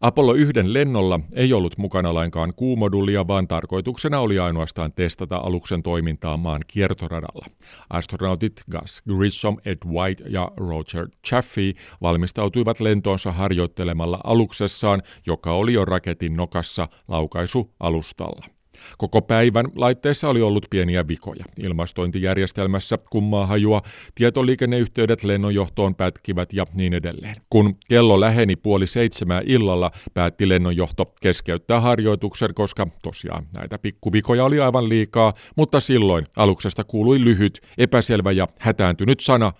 Apollo 0.00 0.34
1 0.34 0.52
lennolla 0.72 1.20
ei 1.34 1.52
ollut 1.52 1.78
mukana 1.78 2.14
lainkaan 2.14 2.52
kuumodulia, 2.56 3.28
vaan 3.28 3.48
tarkoituksena 3.48 4.20
oli 4.20 4.38
ainoastaan 4.38 4.92
testata 4.92 5.36
aluksen 5.36 5.82
toimintaa 5.82 6.36
maan 6.36 6.60
kiertoradalla. 6.66 7.46
Astronautit 7.90 8.52
Gus 8.70 9.02
Grissom, 9.08 9.56
Ed 9.64 9.78
White 9.86 10.24
ja 10.28 10.52
Roger 10.56 11.08
Chaffee 11.26 11.72
valmistautuivat 12.02 12.80
lentoonsa 12.80 13.32
harjoittelemalla 13.32 14.20
aluksessaan, 14.24 15.02
joka 15.26 15.52
oli 15.52 15.72
jo 15.72 15.84
raketin 15.84 16.36
nokassa 16.36 16.88
laukaisualustalla. 17.08 18.55
Koko 18.98 19.22
päivän 19.22 19.66
laitteessa 19.76 20.28
oli 20.28 20.42
ollut 20.42 20.66
pieniä 20.70 21.08
vikoja. 21.08 21.44
Ilmastointijärjestelmässä 21.58 22.98
kummaa 23.10 23.46
hajua, 23.46 23.82
tietoliikenneyhteydet 24.14 25.24
lennonjohtoon 25.24 25.94
pätkivät 25.94 26.52
ja 26.52 26.64
niin 26.74 26.94
edelleen. 26.94 27.36
Kun 27.50 27.76
kello 27.88 28.20
läheni 28.20 28.56
puoli 28.56 28.86
seitsemää 28.86 29.42
illalla, 29.46 29.90
päätti 30.14 30.48
lennonjohto 30.48 31.12
keskeyttää 31.20 31.80
harjoituksen, 31.80 32.54
koska 32.54 32.86
tosiaan 33.02 33.46
näitä 33.56 33.78
pikkuvikoja 33.78 34.44
oli 34.44 34.60
aivan 34.60 34.88
liikaa, 34.88 35.32
mutta 35.56 35.80
silloin 35.80 36.26
aluksesta 36.36 36.84
kuului 36.84 37.24
lyhyt, 37.24 37.60
epäselvä 37.78 38.32
ja 38.32 38.48
hätääntynyt 38.58 39.20
sana 39.20 39.52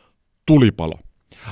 tulipalo. 0.46 1.05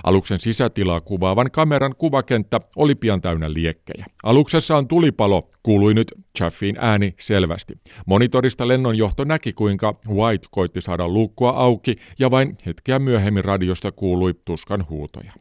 Aluksen 0.04 0.40
sisätilaa 0.40 1.00
kuvaavan 1.00 1.50
kameran 1.50 1.94
kuvakenttä 1.98 2.60
oli 2.76 2.94
pian 2.94 3.20
täynnä 3.20 3.52
liekkejä. 3.52 4.06
Aluksessa 4.22 4.76
on 4.76 4.88
tulipalo, 4.88 5.48
kuului 5.62 5.94
nyt 5.94 6.14
Chaffin 6.38 6.76
ääni 6.78 7.14
selvästi. 7.20 7.74
Monitorista 8.06 8.68
lennonjohto 8.68 9.24
näki, 9.24 9.52
kuinka 9.52 9.94
White 10.08 10.48
koitti 10.50 10.80
saada 10.80 11.08
luukkua 11.08 11.50
auki 11.50 11.96
ja 12.18 12.30
vain 12.30 12.56
hetkeä 12.66 12.98
myöhemmin 12.98 13.44
radiosta 13.44 13.92
kuului 13.92 14.34
tuskan 14.44 14.86
huutoja. 14.88 15.32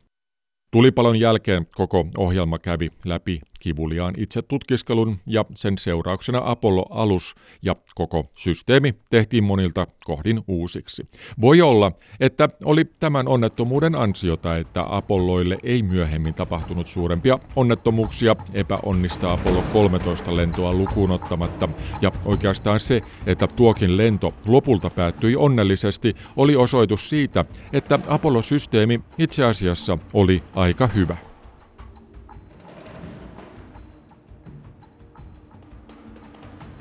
Tulipalon 0.71 1.19
jälkeen 1.19 1.67
koko 1.75 2.05
ohjelma 2.17 2.59
kävi 2.59 2.89
läpi 3.05 3.41
kivuliaan 3.63 4.13
itse 4.17 4.41
tutkiskelun 4.41 5.17
ja 5.27 5.45
sen 5.55 5.77
seurauksena 5.77 6.41
Apollo-alus 6.45 7.35
ja 7.61 7.75
koko 7.95 8.23
systeemi 8.35 8.95
tehtiin 9.09 9.43
monilta 9.43 9.87
kohdin 10.05 10.41
uusiksi. 10.47 11.07
Voi 11.41 11.61
olla, 11.61 11.91
että 12.19 12.49
oli 12.63 12.85
tämän 12.99 13.27
onnettomuuden 13.27 14.01
ansiota, 14.01 14.57
että 14.57 14.85
Apolloille 14.89 15.57
ei 15.63 15.83
myöhemmin 15.83 16.33
tapahtunut 16.33 16.87
suurempia 16.87 17.39
onnettomuuksia 17.55 18.35
epäonnista 18.53 19.33
Apollo 19.33 19.63
13 19.73 20.35
lentoa 20.35 20.73
lukuun 20.73 21.11
ottamatta, 21.11 21.69
ja 22.01 22.11
oikeastaan 22.25 22.79
se, 22.79 23.01
että 23.25 23.47
tuokin 23.47 23.97
lento 23.97 24.33
lopulta 24.45 24.89
päättyi 24.89 25.35
onnellisesti, 25.35 26.15
oli 26.35 26.55
osoitus 26.55 27.09
siitä, 27.09 27.45
että 27.73 27.99
Apollo-systeemi 28.07 29.01
itse 29.17 29.43
asiassa 29.43 29.97
oli 30.13 30.43
aika 30.55 30.87
hyvä. 30.87 31.32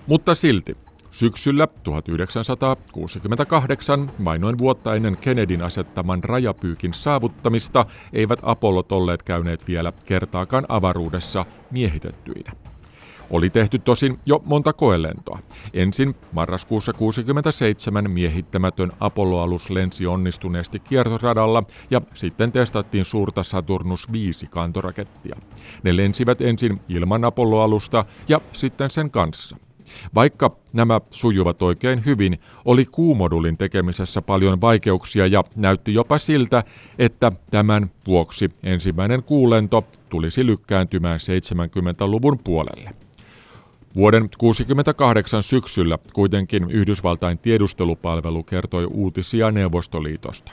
Mutta 0.07 0.35
silti, 0.35 0.77
syksyllä 1.11 1.69
1968, 1.85 4.11
vain 4.25 4.41
noin 4.41 4.59
vuotta 4.59 4.95
ennen 4.95 5.17
Kennedyn 5.17 5.63
asettaman 5.63 6.25
rajapyykin 6.25 6.95
saavuttamista, 6.95 7.87
eivät 8.13 8.39
Apollot 8.43 8.93
olleet 8.93 9.23
käyneet 9.23 9.69
vielä 9.69 9.93
kertaakaan 10.07 10.65
avaruudessa 10.69 11.47
miehitettyinä. 11.71 12.53
Oli 13.31 13.51
tehty 13.51 13.79
tosin 13.79 14.19
jo 14.27 14.43
monta 14.45 14.73
koelentoa. 14.73 15.39
Ensin 15.75 16.15
marraskuussa 16.33 16.93
67 16.93 18.11
miehittämätön 18.11 18.93
Apollo-alus 19.01 19.71
lensi 19.71 20.07
onnistuneesti 20.07 20.79
kiertoradalla 20.79 21.63
ja 21.91 22.01
sitten 22.15 22.53
testattiin 22.53 23.05
suurta 23.05 23.43
Saturnus 23.43 24.13
5 24.13 24.47
kantorakettia. 24.47 25.37
Ne 25.83 25.97
lensivät 25.97 26.41
ensin 26.41 26.81
ilman 26.89 27.25
Apollo-alusta 27.25 28.05
ja 28.29 28.41
sitten 28.53 28.91
sen 28.91 29.11
kanssa– 29.11 29.57
vaikka 30.15 30.57
nämä 30.73 31.01
sujuvat 31.11 31.63
oikein 31.63 32.05
hyvin, 32.07 32.41
oli 32.65 32.85
kuumodulin 32.85 33.57
tekemisessä 33.57 34.23
paljon 34.23 34.61
vaikeuksia 34.61 35.27
ja 35.27 35.45
näytti 35.57 35.95
jopa 35.95 36.19
siltä, 36.19 36.65
että 36.99 37.33
tämän 37.51 37.91
vuoksi 38.07 38.51
ensimmäinen 38.62 39.23
kuulento 39.23 39.85
tulisi 40.09 40.47
lykkääntymään 40.47 41.21
70-luvun 41.21 42.38
puolelle. 42.45 42.90
Vuoden 43.97 44.23
1968 44.23 45.43
syksyllä 45.43 45.99
kuitenkin 46.12 46.71
Yhdysvaltain 46.71 47.38
tiedustelupalvelu 47.38 48.43
kertoi 48.43 48.85
uutisia 48.85 49.51
Neuvostoliitosta. 49.51 50.53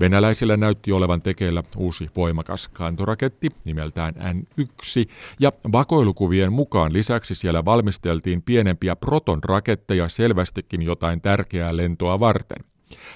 Venäläisillä 0.00 0.56
näytti 0.56 0.92
olevan 0.92 1.22
tekeillä 1.22 1.62
uusi 1.76 2.10
voimakas 2.16 2.68
kantoraketti 2.68 3.48
nimeltään 3.64 4.14
N1, 4.14 5.10
ja 5.40 5.52
vakoilukuvien 5.72 6.52
mukaan 6.52 6.92
lisäksi 6.92 7.34
siellä 7.34 7.64
valmisteltiin 7.64 8.42
pienempiä 8.42 8.96
protonraketteja 8.96 10.08
selvästikin 10.08 10.82
jotain 10.82 11.20
tärkeää 11.20 11.76
lentoa 11.76 12.20
varten. 12.20 12.64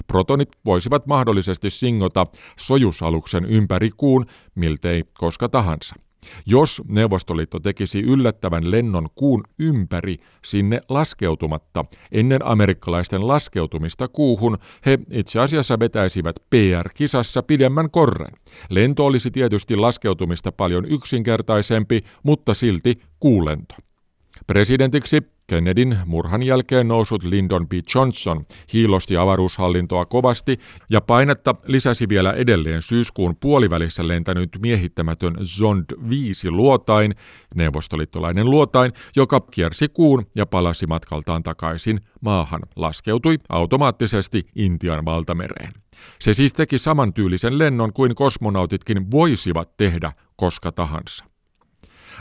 Protonit 0.06 0.48
voisivat 0.64 1.06
mahdollisesti 1.06 1.70
singota 1.70 2.26
sojusaluksen 2.56 3.44
ympäri 3.44 3.90
kuun 3.96 4.26
miltei 4.54 5.04
koska 5.18 5.48
tahansa. 5.48 5.94
Jos 6.46 6.82
Neuvostoliitto 6.88 7.60
tekisi 7.60 8.00
yllättävän 8.00 8.70
lennon 8.70 9.08
kuun 9.14 9.44
ympäri 9.58 10.16
sinne 10.44 10.80
laskeutumatta 10.88 11.84
ennen 12.12 12.46
amerikkalaisten 12.46 13.28
laskeutumista 13.28 14.08
kuuhun, 14.08 14.58
he 14.86 14.98
itse 15.10 15.40
asiassa 15.40 15.78
vetäisivät 15.78 16.36
PR-kisassa 16.50 17.42
pidemmän 17.42 17.90
korren. 17.90 18.32
Lento 18.70 19.06
olisi 19.06 19.30
tietysti 19.30 19.76
laskeutumista 19.76 20.52
paljon 20.52 20.84
yksinkertaisempi, 20.84 22.02
mutta 22.22 22.54
silti 22.54 23.00
kuulento. 23.20 23.74
Presidentiksi 24.46 25.22
Kennedyn 25.48 25.98
murhan 26.06 26.42
jälkeen 26.42 26.88
nousut 26.88 27.24
Lyndon 27.24 27.68
B. 27.68 27.72
Johnson 27.94 28.46
hiilosti 28.72 29.16
avaruushallintoa 29.16 30.06
kovasti 30.06 30.58
ja 30.90 31.00
painetta 31.00 31.54
lisäsi 31.66 32.08
vielä 32.08 32.32
edelleen 32.32 32.82
syyskuun 32.82 33.36
puolivälissä 33.40 34.08
lentänyt 34.08 34.58
miehittämätön 34.62 35.36
Zond 35.44 35.84
5 36.08 36.50
luotain, 36.50 37.14
neuvostoliittolainen 37.54 38.50
luotain, 38.50 38.92
joka 39.16 39.40
kiersi 39.40 39.88
kuun 39.88 40.26
ja 40.36 40.46
palasi 40.46 40.86
matkaltaan 40.86 41.42
takaisin 41.42 42.00
maahan, 42.20 42.60
laskeutui 42.76 43.38
automaattisesti 43.48 44.42
Intian 44.54 45.04
valtamereen. 45.04 45.72
Se 46.20 46.34
siis 46.34 46.52
teki 46.52 46.78
samantyylisen 46.78 47.58
lennon 47.58 47.92
kuin 47.92 48.14
kosmonautitkin 48.14 49.10
voisivat 49.10 49.76
tehdä 49.76 50.12
koska 50.36 50.72
tahansa. 50.72 51.27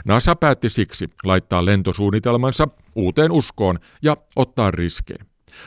NASA 0.04 0.36
päätti 0.36 0.70
siksi 0.70 1.06
laittaa 1.24 1.64
lentosuunnitelmansa 1.64 2.68
uuteen 2.94 3.32
uskoon 3.32 3.78
ja 4.02 4.16
ottaa 4.36 4.70
riskejä. 4.70 5.24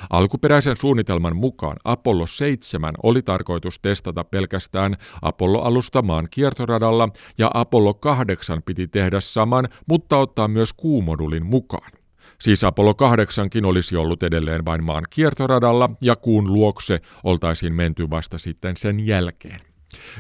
Alkuperäisen 0.10 0.78
suunnitelman 0.78 1.36
mukaan 1.36 1.78
Apollo 1.84 2.28
7 2.28 2.94
oli 3.04 3.22
tarkoitus 3.22 3.80
testata 3.80 4.24
pelkästään 4.24 4.96
Apollo-alusta 5.22 6.02
maan 6.02 6.28
kiertoradalla 6.32 7.10
ja 7.38 7.52
Apollo 7.54 7.94
8 7.94 8.64
piti 8.64 8.88
tehdä 8.88 9.20
saman, 9.20 9.68
mutta 9.88 10.18
ottaa 10.18 10.48
myös 10.48 10.74
kuumodulin 10.74 11.46
mukaan. 11.46 11.92
Siis 12.40 12.64
Apollo 12.64 12.92
8kin 12.92 13.66
olisi 13.66 13.96
ollut 13.96 14.24
edelleen 14.24 14.66
vain 14.66 14.84
maan 14.84 15.04
kiertoradalla 15.10 15.90
ja 16.02 16.16
kuun 16.16 16.54
luokse 16.54 17.02
oltaisiin 17.24 17.74
menty 17.74 18.10
vasta 18.10 18.38
sitten 18.38 18.78
sen 18.78 19.00
jälkeen. 19.00 19.71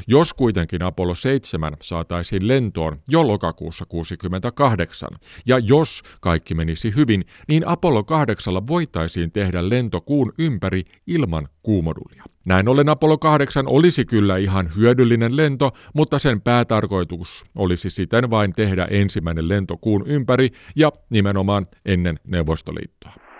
Jos 0.07 0.33
kuitenkin 0.33 0.83
Apollo 0.83 1.15
7 1.15 1.77
saataisiin 1.81 2.47
lentoon 2.47 2.99
jo 3.07 3.27
lokakuussa 3.27 3.85
68, 3.85 5.09
ja 5.45 5.59
jos 5.59 6.01
kaikki 6.21 6.53
menisi 6.53 6.93
hyvin, 6.95 7.25
niin 7.47 7.67
Apollo 7.67 8.03
8 8.03 8.53
voitaisiin 8.67 9.31
tehdä 9.31 9.69
lento 9.69 10.01
kuun 10.01 10.33
ympäri 10.37 10.83
ilman 11.07 11.47
kuumodulia. 11.63 12.23
Näin 12.45 12.67
ollen 12.67 12.89
Apollo 12.89 13.17
8 13.17 13.65
olisi 13.69 14.05
kyllä 14.05 14.37
ihan 14.37 14.69
hyödyllinen 14.75 15.37
lento, 15.37 15.71
mutta 15.93 16.19
sen 16.19 16.41
päätarkoitus 16.41 17.43
olisi 17.55 17.89
siten 17.89 18.29
vain 18.29 18.53
tehdä 18.53 18.87
ensimmäinen 18.89 19.49
lento 19.49 19.77
kuun 19.77 20.07
ympäri 20.07 20.49
ja 20.75 20.91
nimenomaan 21.09 21.67
ennen 21.85 22.19
Neuvostoliittoa. 22.27 23.30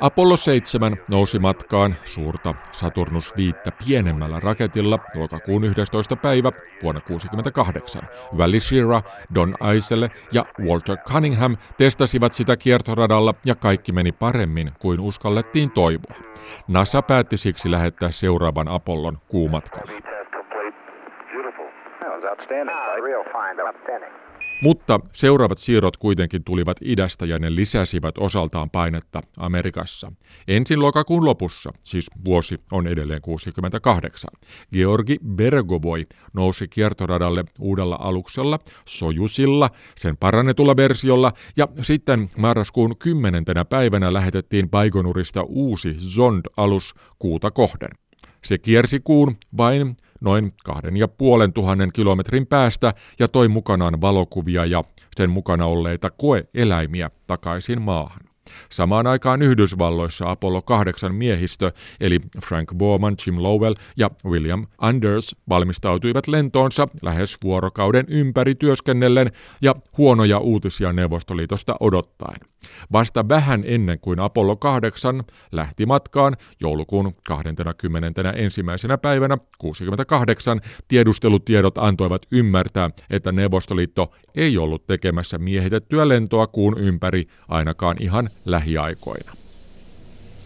Apollo 0.00 0.36
7 0.36 0.96
nousi 1.10 1.38
matkaan 1.38 1.94
suurta 2.04 2.54
Saturnus 2.72 3.36
5 3.36 3.58
pienemmällä 3.86 4.40
raketilla 4.40 4.98
lokakuun 5.14 5.64
11. 5.64 6.16
päivä 6.16 6.52
vuonna 6.82 7.00
1968. 7.00 8.02
Valley 8.38 8.60
Shira, 8.60 9.00
Don 9.34 9.54
Aisele 9.60 10.10
ja 10.32 10.44
Walter 10.60 10.96
Cunningham 10.96 11.56
testasivat 11.78 12.32
sitä 12.32 12.56
kiertoradalla 12.56 13.34
ja 13.44 13.54
kaikki 13.54 13.92
meni 13.92 14.12
paremmin 14.12 14.70
kuin 14.78 15.00
uskallettiin 15.00 15.70
toivoa. 15.70 16.16
NASA 16.68 17.02
päätti 17.02 17.36
siksi 17.36 17.70
lähettää 17.70 18.10
seuraavan 18.10 18.68
Apollon 18.68 19.18
kuumatkalle. 19.28 19.92
Mutta 24.64 25.00
seuraavat 25.12 25.58
siirrot 25.58 25.96
kuitenkin 25.96 26.44
tulivat 26.44 26.76
idästä 26.80 27.26
ja 27.26 27.38
ne 27.38 27.54
lisäsivät 27.54 28.18
osaltaan 28.18 28.70
painetta 28.70 29.20
Amerikassa. 29.36 30.12
Ensin 30.48 30.82
lokakuun 30.82 31.24
lopussa, 31.24 31.70
siis 31.82 32.06
vuosi 32.24 32.60
on 32.72 32.86
edelleen 32.86 33.22
68, 33.22 34.30
Georgi 34.72 35.18
Bergovoi 35.26 36.06
nousi 36.32 36.68
kiertoradalle 36.68 37.44
uudella 37.58 37.98
aluksella, 38.00 38.58
Sojusilla, 38.86 39.70
sen 39.96 40.16
parannetulla 40.16 40.76
versiolla, 40.76 41.32
ja 41.56 41.68
sitten 41.82 42.30
marraskuun 42.38 42.98
10. 42.98 43.44
päivänä 43.68 44.12
lähetettiin 44.12 44.70
Baikonurista 44.70 45.42
uusi 45.42 45.96
Zond-alus 45.98 46.94
kuuta 47.18 47.50
kohden. 47.50 47.90
Se 48.44 48.58
kiersi 48.58 49.00
kuun 49.00 49.36
vain 49.56 49.96
noin 50.24 50.52
kahden 50.64 50.96
ja 50.96 51.08
puolen 51.08 51.52
tuhannen 51.52 51.92
kilometrin 51.92 52.46
päästä 52.46 52.94
ja 53.18 53.28
toi 53.28 53.48
mukanaan 53.48 54.00
valokuvia 54.00 54.64
ja 54.64 54.84
sen 55.16 55.30
mukana 55.30 55.66
olleita 55.66 56.10
koeeläimiä 56.10 57.10
takaisin 57.26 57.82
maahan. 57.82 58.20
Samaan 58.70 59.06
aikaan 59.06 59.42
Yhdysvalloissa 59.42 60.30
Apollo 60.30 60.62
8 60.62 61.14
miehistö, 61.14 61.72
eli 62.00 62.20
Frank 62.46 62.74
Borman, 62.74 63.16
Jim 63.26 63.42
Lowell 63.42 63.74
ja 63.96 64.10
William 64.24 64.66
Anders, 64.78 65.36
valmistautuivat 65.48 66.28
lentoonsa 66.28 66.88
lähes 67.02 67.38
vuorokauden 67.42 68.04
ympäri 68.08 68.54
työskennellen 68.54 69.30
ja 69.62 69.74
huonoja 69.98 70.38
uutisia 70.38 70.92
Neuvostoliitosta 70.92 71.76
odottaen. 71.80 72.53
Vasta 72.92 73.28
vähän 73.28 73.64
ennen 73.66 74.00
kuin 74.00 74.20
Apollo 74.20 74.56
8 74.56 75.22
lähti 75.52 75.86
matkaan 75.86 76.34
joulukuun 76.60 77.14
21. 77.26 78.62
päivänä 79.02 79.38
68 79.58 80.60
tiedustelutiedot 80.88 81.78
antoivat 81.78 82.22
ymmärtää, 82.32 82.90
että 83.10 83.32
Neuvostoliitto 83.32 84.12
ei 84.34 84.58
ollut 84.58 84.86
tekemässä 84.86 85.38
miehitettyä 85.38 86.08
lentoa 86.08 86.46
kuun 86.46 86.78
ympäri 86.78 87.26
ainakaan 87.48 87.96
ihan 88.00 88.30
lähiaikoina. 88.44 89.32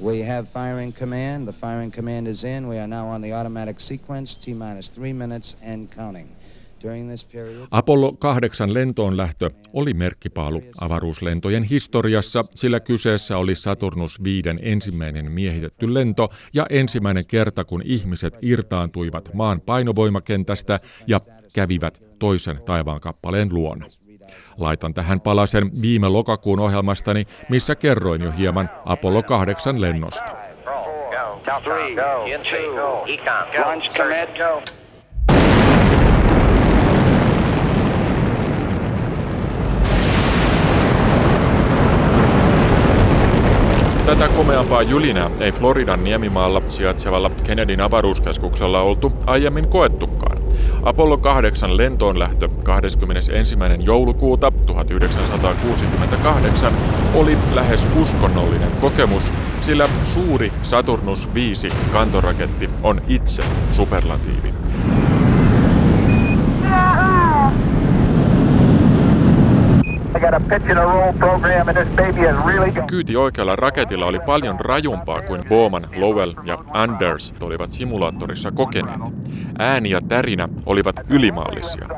We 0.00 0.22
have 0.24 0.46
firing 0.52 0.92
command. 0.92 1.44
The 1.44 1.52
firing 1.52 1.92
command 1.92 2.26
is 2.26 2.44
in. 2.44 2.68
We 2.68 2.78
are 2.78 2.86
now 2.86 3.08
on 3.08 3.20
the 3.20 3.32
automatic 3.32 3.80
sequence. 3.80 4.40
T 4.40 4.46
minus 4.54 4.90
three 4.90 5.12
minutes 5.12 5.56
and 5.62 5.88
counting. 5.88 6.28
Apollo 7.70 8.12
8 8.12 8.74
lentoon 8.74 9.16
lähtö 9.16 9.50
oli 9.72 9.94
merkkipaalu 9.94 10.62
avaruuslentojen 10.80 11.62
historiassa, 11.62 12.44
sillä 12.54 12.80
kyseessä 12.80 13.38
oli 13.38 13.54
Saturnus 13.54 14.24
5 14.24 14.48
ensimmäinen 14.62 15.32
miehitetty 15.32 15.94
lento 15.94 16.28
ja 16.54 16.66
ensimmäinen 16.70 17.26
kerta, 17.26 17.64
kun 17.64 17.82
ihmiset 17.84 18.38
irtaantuivat 18.42 19.30
maan 19.34 19.60
painovoimakentästä 19.60 20.80
ja 21.06 21.20
kävivät 21.54 22.02
toisen 22.18 22.62
taivaankappaleen 22.62 23.48
luona. 23.52 23.86
Laitan 24.58 24.94
tähän 24.94 25.20
palasen 25.20 25.82
viime 25.82 26.08
lokakuun 26.08 26.60
ohjelmastani, 26.60 27.24
missä 27.48 27.74
kerroin 27.74 28.22
jo 28.22 28.32
hieman 28.32 28.70
Apollo 28.84 29.22
8 29.22 29.80
lennosta. 29.80 30.36
Tätä 44.08 44.28
komeampaa 44.28 44.82
jylinää 44.82 45.30
ei 45.40 45.52
Floridan 45.52 46.04
niemimaalla 46.04 46.62
sijaitsevalla 46.68 47.30
Kennedyn 47.44 47.80
avaruuskeskuksella 47.80 48.82
oltu 48.82 49.12
aiemmin 49.26 49.68
koettukaan. 49.68 50.38
Apollo 50.82 51.16
8 51.16 51.76
lentoon 51.76 52.18
lähtö 52.18 52.48
21. 52.62 53.56
joulukuuta 53.84 54.52
1968 54.66 56.72
oli 57.14 57.38
lähes 57.54 57.86
uskonnollinen 58.02 58.70
kokemus, 58.80 59.32
sillä 59.60 59.88
suuri 60.04 60.52
Saturnus 60.62 61.34
5 61.34 61.68
kantoraketti 61.92 62.70
on 62.82 63.02
itse 63.08 63.42
superlatiivi. 63.72 64.67
Kyyti 72.86 73.16
oikealla 73.16 73.56
raketilla 73.56 74.06
oli 74.06 74.20
paljon 74.20 74.60
rajumpaa 74.60 75.22
kuin 75.22 75.42
Bowman, 75.48 75.88
Lowell 75.96 76.34
ja 76.44 76.58
Anders 76.70 77.34
olivat 77.40 77.72
simulaattorissa 77.72 78.50
kokeneet. 78.50 79.00
Ääni 79.58 79.90
ja 79.90 80.00
tärinä 80.00 80.48
olivat 80.66 80.96
ylimaallisia. 81.08 81.88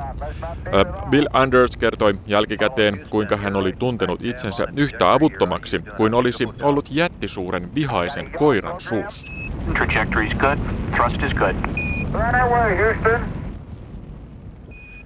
Bill 1.11 1.27
Anders 1.33 1.77
kertoi 1.77 2.19
jälkikäteen, 2.27 3.01
kuinka 3.11 3.37
hän 3.37 3.57
oli 3.57 3.73
tuntenut 3.73 4.23
itsensä 4.23 4.67
yhtä 4.77 5.13
avuttomaksi 5.13 5.83
kuin 5.97 6.15
olisi 6.15 6.49
ollut 6.63 6.89
jättisuuren 6.91 7.75
vihaisen 7.75 8.31
koiran 8.39 8.81
suussa. 8.81 9.33
Trajectory 9.75 10.27
is 10.27 10.35
good. 10.35 10.59
Thrust 10.97 11.23
is 11.23 11.35
good. 11.35 11.55
Right 12.13 12.43
away, 12.43 12.77
Houston. 12.77 13.40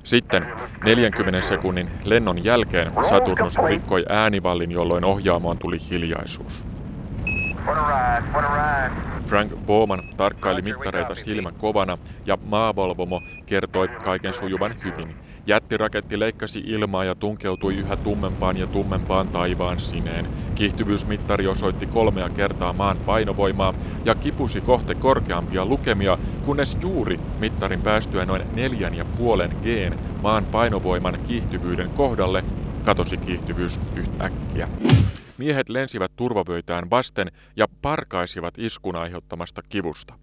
Sitten 0.04 0.46
40 0.84 1.40
sekunnin 1.40 1.90
lennon 2.04 2.44
jälkeen 2.44 2.92
Saturnus 3.08 3.54
rikkoi 3.68 4.04
äänivallin, 4.08 4.72
jolloin 4.72 5.04
ohjaamoon 5.04 5.58
tuli 5.58 5.78
hiljaisuus. 5.90 6.64
Frank 9.26 9.52
Bowman 9.66 10.02
tarkkaili 10.16 10.62
mittareita 10.62 11.14
silmä 11.14 11.52
kovana 11.52 11.98
ja 12.26 12.38
maavalvomo 12.44 13.22
kertoi 13.46 13.88
kaiken 13.88 14.34
sujuvan 14.34 14.74
hyvin. 14.84 15.16
Jättiraketti 15.46 16.18
leikkasi 16.18 16.59
ilmaa 16.59 17.04
ja 17.04 17.14
tunkeutui 17.14 17.74
yhä 17.74 17.96
tummempaan 17.96 18.57
ja 18.57 18.66
tummempaan 18.66 19.28
taivaan 19.28 19.80
sineen. 19.80 20.28
Kiihtyvyysmittari 20.54 21.46
osoitti 21.46 21.87
kolmea 21.87 22.28
kertaa 22.28 22.72
maan 22.72 22.96
painovoimaa 22.96 23.74
ja 24.04 24.14
kipusi 24.14 24.61
kohti 24.61 24.94
korkeampia 24.94 25.66
lukemia, 25.66 26.18
kunnes 26.44 26.78
juuri 26.83 27.20
mittarin 27.38 27.83
päästyä 27.83 28.24
noin 28.24 28.42
neljän 28.54 28.94
ja 28.94 29.04
puolen 29.04 29.57
Gn 29.62 29.98
maan 30.22 30.44
painovoiman 30.44 31.18
kiihtyvyyden 31.26 31.90
kohdalle 31.90 32.44
katosi 32.85 33.16
kiihtyvyys 33.16 33.80
yhtäkkiä. 33.96 34.68
Miehet 35.38 35.68
lensivät 35.68 36.12
turvavöitään 36.16 36.90
vasten 36.90 37.33
ja 37.57 37.66
parkaisivat 37.83 38.59
iskun 38.59 38.96
aiheuttamasta 38.96 39.62
kivusta. 39.68 40.14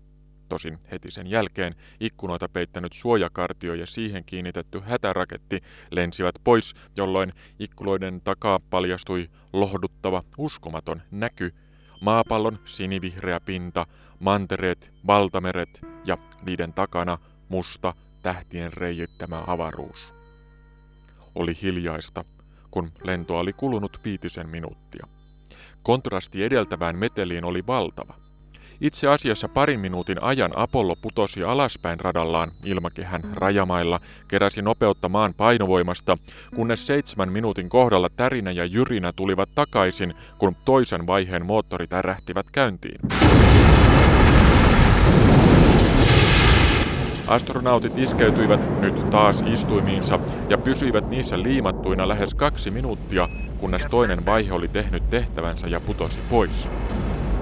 Tosin 0.52 0.80
heti 0.92 1.12
sen 1.12 1.28
jälkeen 1.28 1.76
ikkunoita 2.00 2.50
peittänyt 2.50 2.94
suojakartio 2.94 3.74
ja 3.74 3.88
siihen 3.88 4.24
kiinnitetty 4.24 4.80
hätäraketti 4.80 5.64
lensivät 5.92 6.36
pois, 6.44 6.76
jolloin 6.98 7.34
ikkuloiden 7.60 8.22
takaa 8.22 8.60
paljastui 8.70 9.30
lohduttava, 9.54 10.24
uskomaton 10.38 11.02
näky, 11.12 11.54
maapallon 12.02 12.60
sinivihreä 12.66 13.40
pinta, 13.40 13.88
mantereet, 14.20 14.92
valtameret 15.08 15.82
ja 16.06 16.18
niiden 16.46 16.74
takana 16.74 17.18
musta 17.50 17.94
tähtien 18.24 18.74
reijittämä 18.74 19.44
avaruus. 19.48 20.14
Oli 21.36 21.54
hiljaista, 21.62 22.26
kun 22.72 22.92
lento 23.04 23.40
oli 23.40 23.54
kulunut 23.54 24.00
viitisen 24.06 24.50
minuuttia. 24.50 25.08
Kontrasti 25.84 26.44
edeltävään 26.44 26.98
meteliin 26.98 27.46
oli 27.46 27.68
valtava. 27.68 28.31
Itse 28.82 29.08
asiassa 29.08 29.50
parin 29.50 29.80
minuutin 29.80 30.24
ajan 30.24 30.52
Apollo 30.56 30.94
putosi 31.02 31.44
alaspäin 31.44 32.00
radallaan 32.00 32.52
ilmakehän 32.66 33.22
rajamailla, 33.34 34.00
keräsi 34.28 34.62
nopeutta 34.62 35.10
maan 35.10 35.34
painovoimasta, 35.34 36.18
kunnes 36.56 36.88
seitsemän 36.88 37.32
minuutin 37.32 37.70
kohdalla 37.70 38.10
tärinä 38.10 38.52
ja 38.52 38.66
jyrinä 38.66 39.12
tulivat 39.12 39.50
takaisin, 39.56 40.14
kun 40.38 40.56
toisen 40.66 41.08
vaiheen 41.08 41.46
moottorit 41.46 41.94
ärähtivät 41.94 42.46
käyntiin. 42.52 43.00
Astronautit 47.28 47.98
iskeytyivät 47.98 48.82
nyt 48.82 49.10
taas 49.10 49.44
istuimiinsa 49.54 50.20
ja 50.50 50.58
pysyivät 50.58 51.10
niissä 51.10 51.44
liimattuina 51.44 52.08
lähes 52.08 52.34
kaksi 52.34 52.72
minuuttia, 52.72 53.30
kunnes 53.58 53.88
toinen 53.92 54.26
vaihe 54.26 54.54
oli 54.54 54.68
tehnyt 54.68 55.10
tehtävänsä 55.10 55.68
ja 55.68 55.80
putosi 55.80 56.20
pois. 56.30 56.70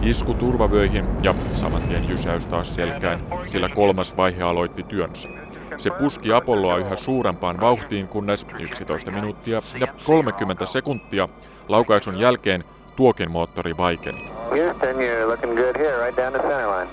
Isku 0.02 0.34
turvavöihin 0.34 1.06
ja 1.24 1.36
saman 1.54 1.82
tien 1.82 2.10
jysäys 2.10 2.46
taas 2.46 2.76
selkään, 2.76 3.20
sillä 3.46 3.70
kolmas 3.70 4.18
vaihe 4.18 4.44
aloitti 4.44 4.84
työnsä. 4.84 5.30
Se 5.78 5.90
puski 5.90 6.34
Apolloa 6.34 6.78
yhä 6.78 6.96
suurempaan 6.96 7.62
vauhtiin, 7.62 8.08
kunnes 8.08 8.46
11 8.60 9.12
minuuttia 9.12 9.62
ja 9.80 9.88
30 10.06 10.66
sekuntia 10.66 11.30
laukaisun 11.68 12.20
jälkeen 12.20 12.64
tuokin 12.96 13.32
moottori 13.32 13.78
vaikeni. 13.78 14.28
Houston, 14.50 14.96
you're 14.96 15.28
looking 15.28 15.56
good 15.56 15.78
here, 15.78 16.06
right 16.06 16.18
down 16.18 16.34
the 16.34 16.42
center 16.42 16.68
line. 16.68 16.90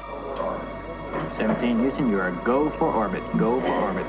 17 1.39 1.83
Houston, 1.83 2.13
you 2.13 2.21
are 2.21 2.33
go 2.45 2.73
for 2.79 2.97
orbit, 2.97 3.25
go 3.39 3.61
for 3.61 3.85
orbit. 3.85 4.07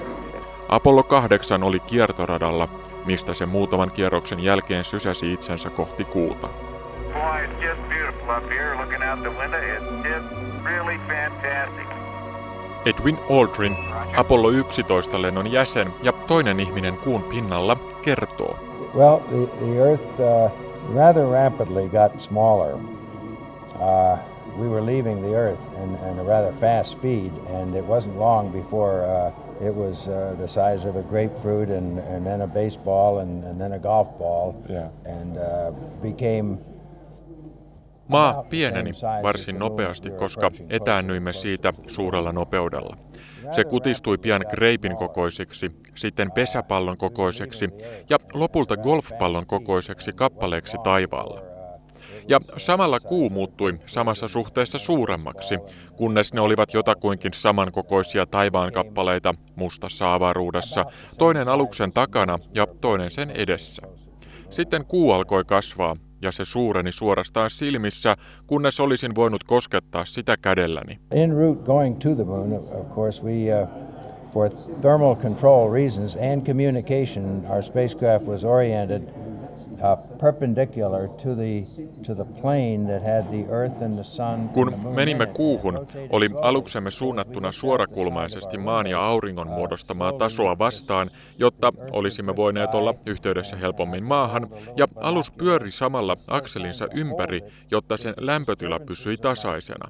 Apollo 0.70 1.04
8 1.04 1.64
oli 1.64 1.80
kiertoradalla, 1.80 2.70
mistä 3.06 3.34
se 3.34 3.46
muutaman 3.46 3.92
kierroksen 3.92 4.40
jälkeen 4.40 4.84
sysäsi 4.84 5.34
itsensä 5.34 5.70
kohti 5.70 6.06
kuuta. 6.06 6.48
Edwin 12.86 13.18
Aldrin, 13.30 13.78
Apollo 14.16 14.50
11 14.50 15.22
lennon 15.22 15.52
jäsen 15.52 15.94
ja 16.04 16.14
toinen 16.28 16.60
ihminen 16.60 16.98
kuun 16.98 17.24
pinnalla, 17.24 17.78
kertoo. 18.02 18.56
Well, 18.96 19.20
the, 19.20 19.48
the 19.60 19.80
Earth 19.80 20.20
uh, 20.20 20.52
rather 20.96 21.26
rapidly 21.32 21.90
got 21.90 22.22
smaller. 22.22 22.76
Uh, 23.80 24.18
we 24.58 24.68
were 24.68 24.82
leaving 24.82 25.22
the 25.22 25.36
Earth 25.36 25.74
in, 25.84 26.10
in, 26.10 26.20
a 26.20 26.24
rather 26.24 26.52
fast 26.54 26.92
speed, 26.92 27.32
and 27.50 27.76
it 27.76 27.86
wasn't 27.86 28.18
long 28.18 28.52
before 28.52 29.04
uh, 29.04 29.32
it 29.68 29.76
was 29.76 30.08
uh, 30.08 30.36
the 30.40 30.48
size 30.48 30.86
of 30.86 30.96
a 30.96 31.04
grapefruit, 31.04 31.70
and, 31.70 32.00
and 32.00 32.26
then 32.26 32.42
a 32.42 32.48
baseball, 32.48 33.20
and, 33.20 33.44
and 33.44 33.60
then 33.62 33.74
a 33.74 33.80
golf 33.80 34.18
ball, 34.18 34.56
yeah. 34.70 34.90
and 35.06 35.38
uh, 35.38 35.72
became 36.02 36.58
Maa 38.10 38.43
pieneni 38.50 38.91
varsin 39.24 39.60
nopeasti, 39.60 40.10
koska 40.10 40.52
etäännyimme 40.70 41.34
siitä 41.34 41.74
suurella 41.88 42.32
nopeudella. 42.32 42.98
Se 43.52 43.63
kutistui 43.63 44.17
pian 44.17 44.46
greipin 44.50 44.96
kokoiseksi, 44.96 45.72
sitten 45.96 46.32
pesäpallon 46.32 46.98
kokoiseksi 46.98 47.70
ja 48.10 48.17
lopulta 48.34 48.78
golfpallon 48.78 49.46
kokoiseksi 49.46 50.12
kappaleeksi 50.13 50.78
taivaalla. 50.84 51.41
Ja 52.28 52.39
samalla 52.58 53.00
kuu 53.00 53.30
muuttui 53.30 53.80
samassa 53.86 54.28
suhteessa 54.28 54.78
suuremmaksi, 54.78 55.56
kunnes 55.96 56.34
ne 56.34 56.41
olivat 56.41 56.74
jotakuinkin 56.74 57.34
samankokoisia 57.34 58.26
taivaankappaleita 58.26 59.34
mustassa 59.56 60.13
avaruudessa, 60.13 60.86
toinen 61.17 61.50
aluksen 61.50 61.91
takana 61.91 62.39
ja 62.54 62.67
toinen 62.82 63.12
sen 63.12 63.32
edessä. 63.32 63.82
Sitten 64.50 64.86
kuu 64.86 65.12
alkoi 65.12 65.43
kasvaa 65.43 65.96
ja 66.22 66.32
se 66.32 66.46
suureni 66.46 66.92
suorastaan 66.92 67.50
silmissä, 67.50 68.16
kunnes 68.48 68.80
olisin 68.80 69.16
voinut 69.16 69.44
koskettaa 69.44 70.06
sitä 70.06 70.38
kädelläni. 70.42 71.00
In 71.16 71.34
route 71.34 71.64
going 71.64 72.00
to 72.00 72.16
the 72.16 72.24
moon, 72.24 72.54
of 72.54 72.96
course, 72.96 73.24
we 73.24 73.62
uh, 73.62 73.68
for 74.34 74.50
thermal 74.82 75.16
control 75.16 75.72
reasons 75.72 76.16
and 76.16 76.46
communication, 76.46 77.46
our 77.50 77.62
spacecraft 77.62 78.26
was 78.28 78.44
oriented 78.44 79.02
kun 84.54 84.74
menimme 84.96 85.26
kuuhun, 85.26 85.88
oli 86.10 86.30
aluksemme 86.42 86.92
suunnattuna 86.92 87.52
suorakulmaisesti 87.52 88.58
maan 88.58 88.88
ja 88.88 89.02
auringon 89.02 89.48
muodostamaa 89.48 90.13
tasoa 90.13 90.60
vastaan, 90.60 91.08
jotta 91.40 91.74
olisimme 91.92 92.36
voineet 92.36 92.76
olla 92.76 92.94
yhteydessä 93.06 93.56
helpommin 93.56 94.04
maahan, 94.04 94.48
ja 94.78 94.88
alus 94.96 95.32
pyöri 95.32 95.72
samalla 95.72 96.16
akselinsa 96.28 96.88
ympäri, 96.96 97.42
jotta 97.72 97.98
sen 97.98 98.13
lämpötila 98.18 98.80
pysyi 98.80 99.18
tasaisena. 99.18 99.90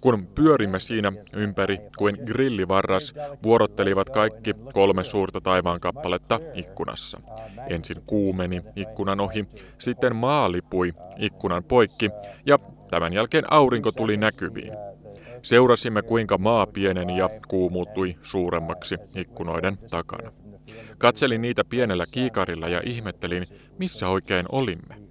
Kun 0.00 0.26
pyörimme 0.34 0.80
siinä 0.80 1.12
ympäri 1.32 1.78
kuin 1.98 2.18
grillivarras, 2.26 3.14
vuorottelivat 3.42 4.10
kaikki 4.10 4.54
kolme 4.72 5.04
suurta 5.04 5.40
taivaankappaletta 5.40 6.40
ikkunassa. 6.54 7.20
Ensin 7.68 8.02
kuumeni 8.06 8.62
ikkunan 8.80 9.20
ohi, 9.20 9.46
sitten 9.78 10.16
maa 10.16 10.52
lipui 10.52 10.94
ikkunan 11.18 11.64
poikki 11.64 12.10
ja 12.46 12.58
tämän 12.90 13.12
jälkeen 13.12 13.52
aurinko 13.52 13.92
tuli 13.92 14.16
näkyviin. 14.16 14.72
Seurasimme 15.42 16.02
kuinka 16.02 16.38
maa 16.38 16.66
pieneni 16.66 17.18
ja 17.18 17.30
kuumuuttui 17.48 18.16
suuremmaksi 18.22 18.96
ikkunoiden 19.16 19.78
takana. 19.90 20.32
Katselin 20.98 21.42
niitä 21.42 21.64
pienellä 21.64 22.04
kiikarilla 22.10 22.68
ja 22.68 22.82
ihmettelin, 22.84 23.44
missä 23.78 24.08
oikein 24.08 24.46
olimme. 24.52 25.07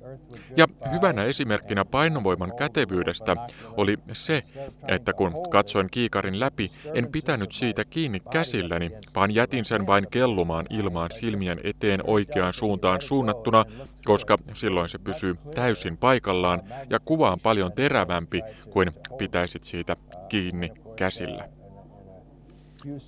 Ja 0.55 0.67
hyvänä 0.91 1.23
esimerkkinä 1.23 1.85
painovoiman 1.85 2.55
kätevyydestä 2.55 3.35
oli 3.77 3.97
se, 4.13 4.41
että 4.87 5.13
kun 5.13 5.33
katsoin 5.49 5.87
kiikarin 5.91 6.39
läpi, 6.39 6.69
en 6.93 7.11
pitänyt 7.11 7.51
siitä 7.51 7.85
kiinni 7.85 8.19
käsilläni, 8.19 8.91
vaan 9.15 9.35
jätin 9.35 9.65
sen 9.65 9.87
vain 9.87 10.07
kellumaan 10.11 10.65
ilmaan 10.69 11.11
silmien 11.11 11.59
eteen 11.63 12.01
oikeaan 12.03 12.53
suuntaan 12.53 13.01
suunnattuna, 13.01 13.65
koska 14.05 14.37
silloin 14.53 14.89
se 14.89 14.97
pysyy 14.97 15.35
täysin 15.55 15.97
paikallaan 15.97 16.61
ja 16.89 16.99
kuva 16.99 17.31
on 17.31 17.39
paljon 17.39 17.71
terävämpi 17.71 18.41
kuin 18.69 18.91
pitäisit 19.17 19.63
siitä 19.63 19.95
kiinni 20.29 20.71
käsillä. 20.95 21.49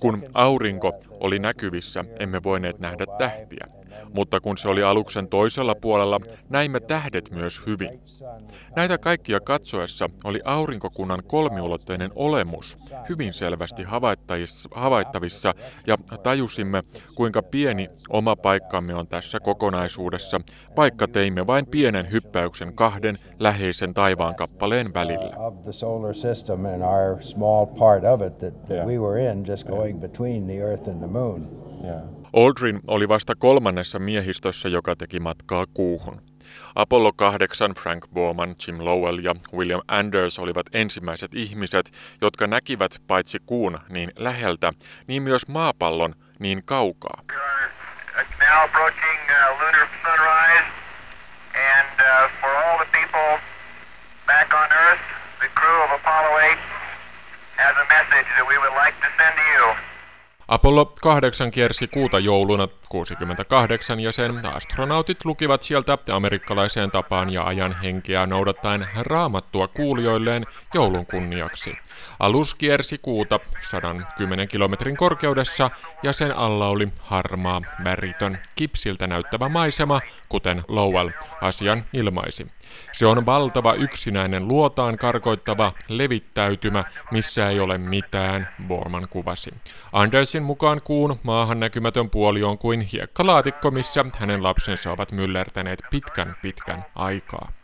Kun 0.00 0.22
aurinko 0.34 0.92
oli 1.10 1.38
näkyvissä, 1.38 2.04
emme 2.18 2.42
voineet 2.42 2.78
nähdä 2.78 3.06
tähtiä 3.18 3.79
mutta 4.14 4.40
kun 4.40 4.58
se 4.58 4.68
oli 4.68 4.82
aluksen 4.82 5.28
toisella 5.28 5.74
puolella, 5.74 6.20
näimme 6.48 6.80
tähdet 6.80 7.30
myös 7.30 7.62
hyvin. 7.66 8.00
Näitä 8.76 8.98
kaikkia 8.98 9.40
katsoessa 9.40 10.10
oli 10.24 10.40
aurinkokunnan 10.44 11.22
kolmiulotteinen 11.26 12.10
olemus 12.14 12.76
hyvin 13.08 13.34
selvästi 13.34 13.82
havaittavissa 14.74 15.54
ja 15.86 15.96
tajusimme, 16.22 16.82
kuinka 17.14 17.42
pieni 17.42 17.88
oma 18.08 18.36
paikkamme 18.36 18.94
on 18.94 19.06
tässä 19.06 19.40
kokonaisuudessa, 19.40 20.40
vaikka 20.76 21.08
teimme 21.08 21.46
vain 21.46 21.66
pienen 21.66 22.10
hyppäyksen 22.12 22.74
kahden 22.74 23.18
läheisen 23.38 23.94
taivaan 23.94 24.34
kappaleen 24.34 24.94
välillä. 24.94 25.30
Yeah. 31.84 32.19
Aldrin 32.36 32.80
oli 32.86 33.08
vasta 33.08 33.34
kolmannessa 33.34 33.98
miehistössä, 33.98 34.68
joka 34.68 34.96
teki 34.96 35.20
matkaa 35.20 35.66
kuuhun. 35.74 36.22
Apollo 36.74 37.12
8 37.12 37.74
Frank 37.74 38.08
Borman, 38.08 38.54
Jim 38.66 38.84
Lowell 38.84 39.18
ja 39.18 39.34
William 39.52 39.80
Anders 39.88 40.38
olivat 40.38 40.66
ensimmäiset 40.72 41.34
ihmiset, 41.34 41.90
jotka 42.20 42.46
näkivät 42.46 43.02
paitsi 43.06 43.38
kuun 43.46 43.78
niin 43.88 44.12
läheltä, 44.16 44.72
niin 45.06 45.22
myös 45.22 45.48
maapallon 45.48 46.14
niin 46.38 46.62
kaukaa. 46.64 47.22
Apollo 48.22 48.68
8 48.72 49.10
has 57.60 57.76
a 57.76 57.86
message 57.92 58.26
that 58.36 58.48
we 58.48 58.56
would 58.56 58.72
like 58.72 58.96
to 59.04 59.08
send 59.18 59.36
to 59.36 59.44
you. 59.54 59.89
Apollo 60.50 60.92
8 61.00 61.50
kiersi 61.50 61.86
kuuta 61.88 62.18
jouluna 62.18 62.68
68 62.88 64.00
ja 64.00 64.12
sen 64.12 64.46
astronautit 64.46 65.24
lukivat 65.24 65.62
sieltä 65.62 65.98
amerikkalaiseen 66.12 66.90
tapaan 66.90 67.32
ja 67.32 67.44
ajan 67.44 67.76
henkeä 67.82 68.26
noudattaen 68.26 68.86
raamattua 68.96 69.68
kuulijoilleen 69.68 70.46
joulun 70.74 71.06
kunniaksi. 71.06 71.76
Alus 72.18 72.54
kiersi 72.54 72.98
kuuta 72.98 73.40
110 73.60 74.48
kilometrin 74.48 74.96
korkeudessa 74.96 75.70
ja 76.02 76.12
sen 76.12 76.36
alla 76.36 76.68
oli 76.68 76.88
harmaa, 77.00 77.62
väritön, 77.84 78.38
kipsiltä 78.56 79.06
näyttävä 79.06 79.48
maisema, 79.48 80.00
kuten 80.28 80.62
Lowell 80.68 81.10
asian 81.40 81.84
ilmaisi. 81.92 82.46
Se 82.92 83.06
on 83.06 83.26
valtava 83.26 83.74
yksinäinen 83.74 84.48
luotaan 84.48 84.98
karkoittava 84.98 85.72
levittäytymä, 85.88 86.84
missä 87.10 87.48
ei 87.48 87.60
ole 87.60 87.78
mitään, 87.78 88.48
Borman 88.68 89.04
kuvasi. 89.10 89.54
Andersin 89.92 90.42
mukaan 90.42 90.80
kuun 90.84 91.20
maahan 91.22 91.60
näkymätön 91.60 92.10
puoli 92.10 92.42
on 92.42 92.58
kuin 92.58 92.80
hiekkalaatikko, 92.80 93.70
missä 93.70 94.04
hänen 94.18 94.42
lapsensa 94.42 94.92
ovat 94.92 95.12
myllertäneet 95.12 95.82
pitkän 95.90 96.36
pitkän 96.42 96.84
aikaa. 96.94 97.59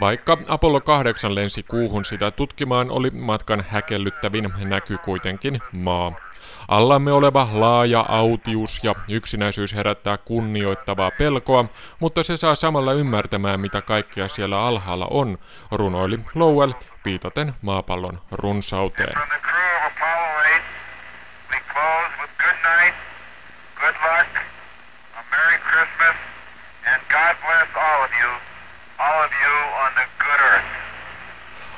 Vaikka 0.00 0.38
Apollo 0.48 0.80
8 0.80 1.34
lensi 1.34 1.62
kuuhun 1.62 2.04
sitä 2.04 2.30
tutkimaan, 2.30 2.90
oli 2.90 3.10
matkan 3.10 3.64
häkellyttävin 3.68 4.52
näky 4.64 4.98
kuitenkin 4.98 5.60
maa. 5.72 6.12
Allamme 6.68 7.12
oleva 7.12 7.48
laaja 7.52 8.04
autius 8.08 8.84
ja 8.84 8.94
yksinäisyys 9.08 9.74
herättää 9.74 10.16
kunnioittavaa 10.16 11.10
pelkoa, 11.10 11.64
mutta 12.00 12.22
se 12.22 12.36
saa 12.36 12.54
samalla 12.54 12.92
ymmärtämään, 12.92 13.60
mitä 13.60 13.80
kaikkea 13.80 14.28
siellä 14.28 14.60
alhaalla 14.60 15.06
on, 15.10 15.38
runoili 15.70 16.18
Lowell 16.34 16.72
viitaten 17.04 17.52
maapallon 17.62 18.18
runsauteen. 18.30 19.14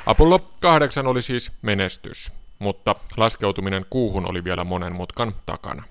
Apollo 0.05 0.39
8 0.59 1.07
oli 1.07 1.21
siis 1.21 1.51
menestys 1.61 2.31
mutta 2.59 2.95
laskeutuminen 3.17 3.85
kuuhun 3.89 4.29
oli 4.29 4.43
vielä 4.43 4.63
monen 4.63 4.93
mutkan 4.95 5.33
takana. 5.45 5.83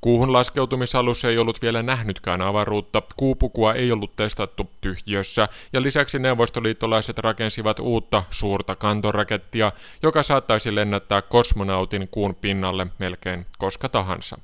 Kuuhun 0.00 0.32
laskeutumisalus 0.32 1.24
ei 1.24 1.38
ollut 1.38 1.62
vielä 1.62 1.82
nähnytkään 1.82 2.42
avaruutta, 2.42 3.02
kuupukua 3.16 3.74
ei 3.74 3.92
ollut 3.92 4.16
testattu 4.16 4.70
tyhjiössä, 4.80 5.48
ja 5.72 5.82
lisäksi 5.82 6.18
neuvostoliittolaiset 6.18 7.18
rakensivat 7.18 7.78
uutta 7.78 8.22
suurta 8.30 8.76
kantorakettia, 8.76 9.72
joka 10.02 10.22
saattaisi 10.22 10.74
lennättää 10.74 11.22
kosmonautin 11.22 12.08
kuun 12.08 12.34
pinnalle 12.34 12.86
melkein 12.98 13.46
koska 13.58 13.88
tahansa. 13.88 14.38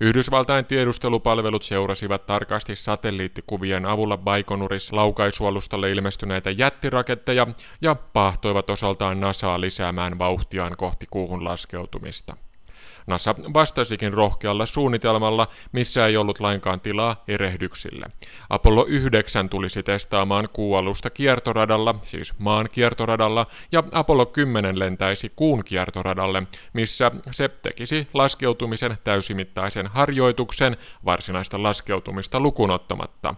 Yhdysvaltain 0.00 0.64
tiedustelupalvelut 0.64 1.62
seurasivat 1.62 2.26
tarkasti 2.26 2.76
satelliittikuvien 2.76 3.86
avulla 3.86 4.16
Baikonuris 4.16 4.92
laukaisualustalle 4.92 5.90
ilmestyneitä 5.90 6.50
jättiraketteja 6.50 7.46
ja 7.80 7.94
pahtoivat 7.94 8.70
osaltaan 8.70 9.20
NASAa 9.20 9.60
lisäämään 9.60 10.18
vauhtiaan 10.18 10.72
kohti 10.76 11.06
kuuhun 11.10 11.44
laskeutumista. 11.44 12.36
NASA 13.06 13.34
vastasikin 13.54 14.12
rohkealla 14.12 14.66
suunnitelmalla, 14.66 15.48
missä 15.72 16.06
ei 16.06 16.16
ollut 16.16 16.40
lainkaan 16.40 16.80
tilaa 16.80 17.24
erehdyksille. 17.28 18.06
Apollo 18.50 18.84
9 18.88 19.48
tulisi 19.48 19.82
testaamaan 19.82 20.48
kuualusta 20.52 21.10
kiertoradalla, 21.10 21.94
siis 22.02 22.38
maan 22.38 22.68
kiertoradalla, 22.72 23.46
ja 23.72 23.82
Apollo 23.92 24.26
10 24.26 24.78
lentäisi 24.78 25.32
kuun 25.36 25.64
kiertoradalle, 25.64 26.42
missä 26.72 27.10
se 27.30 27.48
tekisi 27.48 28.08
laskeutumisen 28.14 28.98
täysimittaisen 29.04 29.86
harjoituksen 29.86 30.76
varsinaista 31.04 31.62
laskeutumista 31.62 32.40
lukunottamatta. 32.40 33.34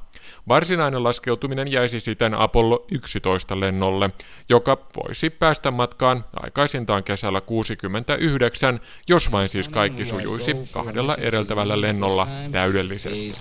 Varsinainen 0.49 1.05
laskeutuminen 1.05 1.73
jäisi 1.73 2.01
siten 2.01 2.35
Apollo 2.35 2.87
11 2.93 3.61
lennolle, 3.61 4.11
joka 4.49 4.77
voisi 4.97 5.31
päästä 5.31 5.71
matkaan 5.71 6.25
aikaisintaan 6.43 7.05
kesällä 7.05 7.41
69, 7.41 8.81
jos 9.09 9.33
vain 9.33 9.49
siis 9.59 9.69
kaikki 9.69 10.05
sujuisi 10.05 10.57
kahdella 10.71 11.17
edeltävällä 11.17 11.81
lennolla 11.81 12.29
täydellisesti. 12.53 13.35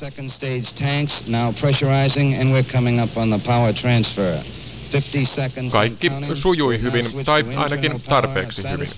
Kaikki 5.71 6.12
sujui 6.34 6.82
hyvin, 6.82 7.25
tai 7.25 7.45
ainakin 7.56 8.01
tarpeeksi 8.01 8.63
hyvin. 8.71 8.89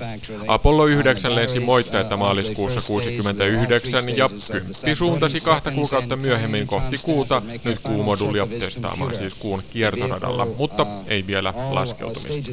Apollo 0.48 0.86
9 0.86 1.36
lensi 1.36 1.60
moitteetta 1.60 2.18
maaliskuussa 2.18 2.82
69 2.82 4.18
ja 4.18 4.30
kymppi 4.52 4.96
suuntasi 4.96 5.42
kahta 5.42 5.72
kuukautta 5.72 6.16
myöhemmin 6.16 6.68
kohti 6.68 6.98
kuuta, 6.98 7.42
nyt 7.64 7.80
kuumodulia 7.80 8.48
testaamaan 8.60 9.16
siis 9.16 9.34
kuun 9.34 9.64
kiertoradalla, 9.70 10.46
mutta 10.46 10.86
ei 11.08 11.28
vielä 11.28 11.54
laskeutumista. 11.70 12.52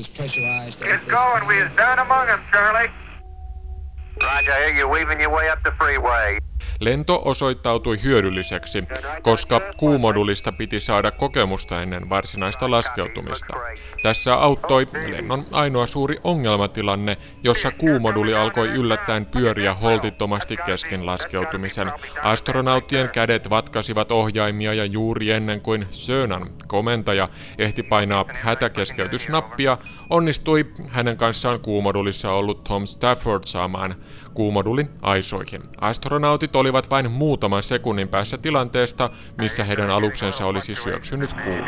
Roger, 4.22 4.72
you're 4.72 4.88
weaving 4.88 5.20
your 5.20 5.30
way 5.30 5.48
up 5.48 5.62
the 5.62 5.72
freeway. 5.72 6.38
Lento 6.80 7.22
osoittautui 7.24 8.02
hyödylliseksi, 8.02 8.84
koska 9.22 9.60
kuumodulista 9.76 10.52
piti 10.52 10.80
saada 10.80 11.10
kokemusta 11.10 11.82
ennen 11.82 12.10
varsinaista 12.10 12.70
laskeutumista. 12.70 13.56
Tässä 14.02 14.34
auttoi 14.34 14.86
lennon 15.10 15.46
ainoa 15.52 15.86
suuri 15.86 16.16
ongelmatilanne, 16.24 17.16
jossa 17.42 17.70
kuumoduli 17.70 18.34
alkoi 18.34 18.68
yllättäen 18.68 19.26
pyöriä 19.26 19.74
holtittomasti 19.74 20.56
kesken 20.56 21.06
laskeutumisen. 21.06 21.92
Astronauttien 22.22 23.10
kädet 23.10 23.50
vatkasivat 23.50 24.12
ohjaimia 24.12 24.74
ja 24.74 24.84
juuri 24.84 25.30
ennen 25.30 25.60
kuin 25.60 25.86
Sönan 25.90 26.50
komentaja 26.66 27.28
ehti 27.58 27.82
painaa 27.82 28.24
hätäkeskeytysnappia, 28.40 29.78
onnistui 30.10 30.66
hänen 30.88 31.16
kanssaan 31.16 31.60
kuumodulissa 31.60 32.32
ollut 32.32 32.64
Tom 32.64 32.86
Stafford 32.86 33.42
saamaan 33.46 33.96
kuumodulin 34.36 34.90
aisoihin. 35.02 35.62
Astronautit 35.80 36.56
olivat 36.56 36.90
vain 36.90 37.10
muutaman 37.10 37.62
sekunnin 37.62 38.08
päässä 38.08 38.38
tilanteesta, 38.38 39.10
missä 39.38 39.64
heidän 39.64 39.90
aluksensa 39.90 40.46
olisi 40.46 40.74
syöksynyt 40.74 41.32
kuuhun. 41.32 41.64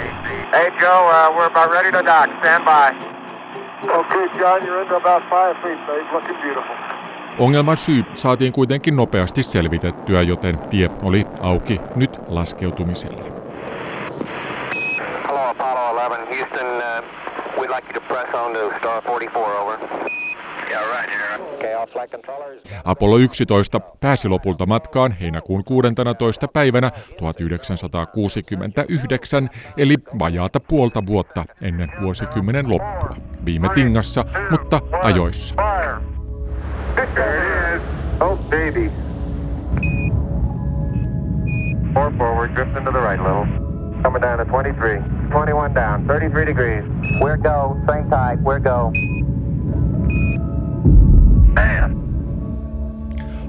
Hey 0.53 0.71
Joe, 0.81 1.03
uh, 1.09 1.37
we're 1.37 1.47
about 1.47 1.71
ready 1.71 1.93
to 1.93 2.05
dock. 2.05 2.29
Stand 2.39 2.65
by. 2.65 2.89
Okay, 4.01 4.27
John, 4.39 4.63
you're 4.67 4.83
into 4.83 4.97
about 4.97 5.23
five 5.31 5.55
feet, 5.63 5.87
babe. 5.87 6.13
Looking 6.13 6.39
beautiful. 6.43 6.75
Ongelman 7.39 7.77
syy 7.77 8.05
saatiin 8.15 8.53
kuitenkin 8.53 8.97
nopeasti 8.97 9.43
selvitettyä, 9.43 10.23
joten 10.23 10.59
tie 10.59 10.91
oli 11.03 11.27
auki 11.41 11.81
nyt 11.97 12.19
laskeutumiselle. 12.29 13.23
Hello 15.27 15.49
Apollo 15.49 16.07
11, 16.07 16.35
Houston, 16.35 16.67
uh, 16.67 17.05
we'd 17.61 17.71
like 17.77 17.87
you 17.87 17.95
to 17.95 18.01
press 18.01 18.35
on 18.35 18.53
to 18.53 18.79
star 18.79 19.03
44 19.03 19.61
over. 19.61 19.79
Apollo 22.85 23.19
11 23.19 23.81
pääsi 24.01 24.29
lopulta 24.29 24.67
matkaan 24.67 25.13
heinäkuun 25.13 25.65
16. 25.65 26.49
päivänä 26.49 26.91
1969, 27.19 29.51
eli 29.77 29.97
vajaata 30.19 30.61
puolta 30.61 31.07
vuotta 31.07 31.45
ennen 31.63 31.93
vuosikymmenen 32.01 32.71
loppua. 32.71 33.17
Viime 33.45 33.69
tingassa, 33.69 34.25
mutta 34.51 34.81
ajoissa. 35.03 35.55
Oh, 38.21 38.39
baby. 38.51 38.91
Four 41.95 42.13
forward, 42.19 42.55
drift 42.55 42.77
into 42.77 42.91
the 42.91 43.01
right 43.01 43.23
little. 43.23 43.47
Coming 44.03 44.23
down 44.23 44.39
to 44.39 44.45
23. 44.45 45.03
21 45.31 45.75
down, 45.75 46.07
33 46.07 46.47
degrees. 46.47 46.85
Where 47.21 47.37
go, 47.37 47.77
same 47.87 48.11
tide, 48.11 48.43
where 48.43 48.61
go. 48.61 48.93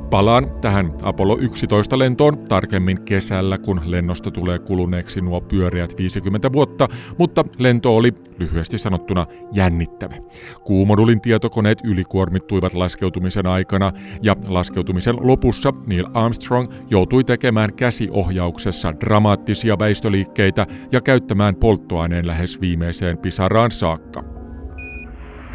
Palaan 0.10 0.52
tähän 0.62 0.94
Apollo 1.02 1.38
11 1.38 2.00
lentoon 2.00 2.38
tarkemmin 2.38 3.02
kesällä, 3.02 3.58
kun 3.58 3.82
lennosta 3.86 4.32
tulee 4.32 4.60
kuluneeksi 4.60 5.22
nuo 5.22 5.42
pyöreät 5.42 5.98
50 5.98 6.54
vuotta, 6.54 6.88
mutta 7.18 7.44
lento 7.58 7.96
oli 7.96 8.14
lyhyesti 8.40 8.78
sanottuna 8.78 9.26
jännittävä. 9.52 10.16
Kuumodulin 10.64 11.22
tietokoneet 11.22 11.78
ylikuormittuivat 11.84 12.74
laskeutumisen 12.74 13.48
aikana 13.48 13.92
ja 14.22 14.36
laskeutumisen 14.48 15.16
lopussa 15.20 15.72
Neil 15.88 16.06
Armstrong 16.14 16.74
joutui 16.90 17.24
tekemään 17.24 17.74
käsiohjauksessa 17.74 18.94
dramaattisia 19.00 19.80
väistöliikkeitä 19.80 20.68
ja 20.92 21.02
käyttämään 21.02 21.56
polttoaineen 21.56 22.28
lähes 22.28 22.62
viimeiseen 22.62 23.18
pisaraan 23.18 23.72
saakka. 23.72 24.24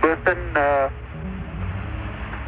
Listen, 0.02 0.38
uh... 0.38 1.04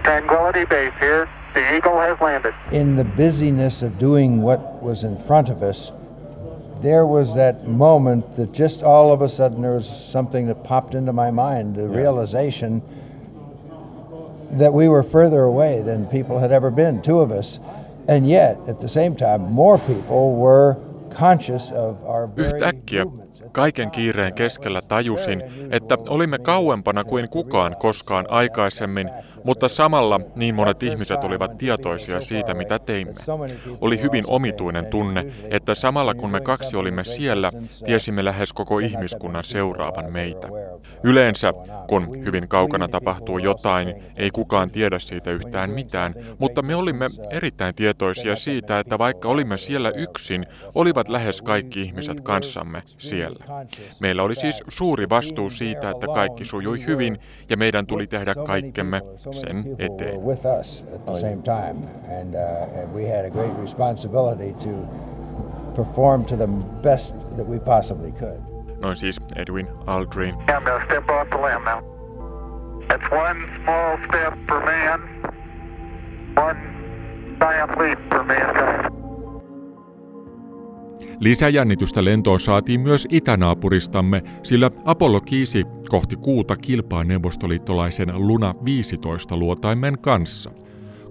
Tranquility 0.07 0.64
Base 0.66 0.92
here. 1.01 1.29
The 1.53 1.77
Eagle 1.77 1.99
has 1.99 2.21
landed. 2.21 2.55
In 2.71 2.95
the 2.95 3.05
busyness 3.05 3.83
of 3.83 3.99
doing 3.99 4.40
what 4.40 4.81
was 4.81 5.03
in 5.03 5.19
front 5.19 5.49
of 5.49 5.64
us, 5.64 5.90
there 6.81 7.05
was 7.07 7.35
that 7.35 7.66
moment 7.66 8.37
that 8.37 8.55
just 8.55 8.85
all 8.85 9.12
of 9.12 9.21
a 9.21 9.29
sudden 9.29 9.62
there 9.62 9.75
was 9.75 9.88
something 9.88 10.47
that 10.47 10.62
popped 10.62 10.95
into 10.95 11.12
my 11.12 11.33
mind 11.33 11.75
the 11.75 11.88
yeah. 11.88 11.97
realization 11.97 12.83
that 14.51 14.73
we 14.73 14.88
were 14.88 15.03
further 15.03 15.42
away 15.42 15.83
than 15.83 16.07
people 16.07 16.38
had 16.38 16.53
ever 16.53 16.71
been, 16.71 17.03
two 17.03 17.19
of 17.19 17.33
us. 17.33 17.59
And 18.07 18.29
yet, 18.29 18.59
at 18.69 18.79
the 18.81 18.88
same 18.88 19.16
time, 19.16 19.51
more 19.53 19.77
people 19.79 20.37
were 20.37 20.77
conscious 21.11 21.73
of 21.73 22.05
our 22.05 22.29
very 22.29 22.61
Yhtäkkiä 22.61 23.07
Kaiken 23.53 23.90
kiireen 23.90 24.35
keskellä 24.35 24.81
tajusin, 24.88 25.42
että 25.71 25.99
olimme 26.09 26.38
kauempana 26.38 27.05
kuin 27.05 27.31
kukaan 27.31 27.77
koskaan 27.79 28.27
aikaisemmin, 28.29 29.11
mutta 29.46 29.68
samalla 29.68 30.20
niin 30.37 30.54
monet 30.54 30.82
ihmiset 30.82 31.24
olivat 31.24 31.59
tietoisia 31.59 32.20
siitä, 32.20 32.54
mitä 32.54 32.78
teimme. 32.78 33.14
Oli 33.80 34.00
hyvin 34.02 34.24
omituinen 34.26 34.87
tunne, 34.87 35.26
että 35.50 35.74
samalla 35.74 36.14
kun 36.14 36.30
me 36.30 36.40
kaksi 36.40 36.76
olimme 36.76 37.04
siellä, 37.04 37.50
tiesimme 37.85 38.24
lähes 38.24 38.52
koko 38.52 38.78
ihmiskunnan 38.78 39.44
seuraavan 39.44 40.12
meitä. 40.12 40.48
Yleensä, 41.04 41.52
kun 41.88 42.09
hyvin 42.24 42.48
kaukana 42.48 42.88
tapahtuu 42.88 43.38
jotain, 43.38 43.94
ei 44.16 44.30
kukaan 44.30 44.70
tiedä 44.70 44.98
siitä 44.98 45.30
yhtään 45.30 45.70
mitään, 45.70 46.14
mutta 46.38 46.62
me 46.62 46.74
olimme 46.74 47.06
erittäin 47.30 47.74
tietoisia 47.74 48.37
siitä, 48.37 48.78
että 48.78 48.98
vaikka 48.98 49.28
olimme 49.28 49.59
siellä 49.59 49.90
yksin, 49.90 50.44
olivat 50.74 51.09
lähes 51.09 51.42
kaikki 51.42 51.82
ihmiset 51.82 52.20
kanssamme 52.20 52.82
siellä. 52.98 53.44
Meillä 54.00 54.22
oli 54.22 54.35
siis 54.35 54.62
suuri 54.68 55.09
vastuu 55.09 55.50
siitä, 55.50 55.90
että 55.90 56.06
kaikki 56.06 56.44
sujui 56.44 56.87
hyvin 56.87 57.18
ja 57.48 57.56
meidän 57.56 57.87
tuli 57.87 58.06
tehdä 58.06 58.35
kaikkemme 58.35 59.02
sen 59.40 59.64
eteen. 59.79 60.22
perform 65.75 66.25
to 66.25 66.37
the 66.37 66.46
best 66.83 67.14
that 67.37 67.46
we 67.46 67.59
possibly 67.59 68.12
could. 68.12 68.40
Noin 68.81 68.96
siis 68.96 69.20
Edwin 69.37 69.66
Aldrin. 69.87 70.35
I'm 70.49 70.64
going 70.64 70.81
to 70.81 70.87
step 70.87 71.09
off 71.09 71.29
the 71.31 71.37
limb 71.37 71.64
now. 71.64 71.83
That's 72.88 73.11
one 73.11 73.44
small 73.62 73.99
step 74.09 74.38
for 74.49 74.61
man, 74.64 75.01
one 76.35 77.37
giant 77.40 77.79
leap 77.79 77.99
for 78.11 78.25
mankind. 78.25 79.06
Lisäjännitystä 81.20 82.04
lentoon 82.04 82.40
saatiin 82.40 82.80
myös 82.80 83.06
itänaapuristamme, 83.11 84.22
sillä 84.42 84.70
Apollo 84.85 85.20
kiisi 85.20 85.64
kohti 85.88 86.16
kuuta 86.16 86.56
kilpaa 86.56 87.04
neuvostoliittolaisen 87.04 88.26
Luna 88.26 88.54
15 88.64 89.37
luotaimen 89.37 89.98
kanssa. 89.98 90.65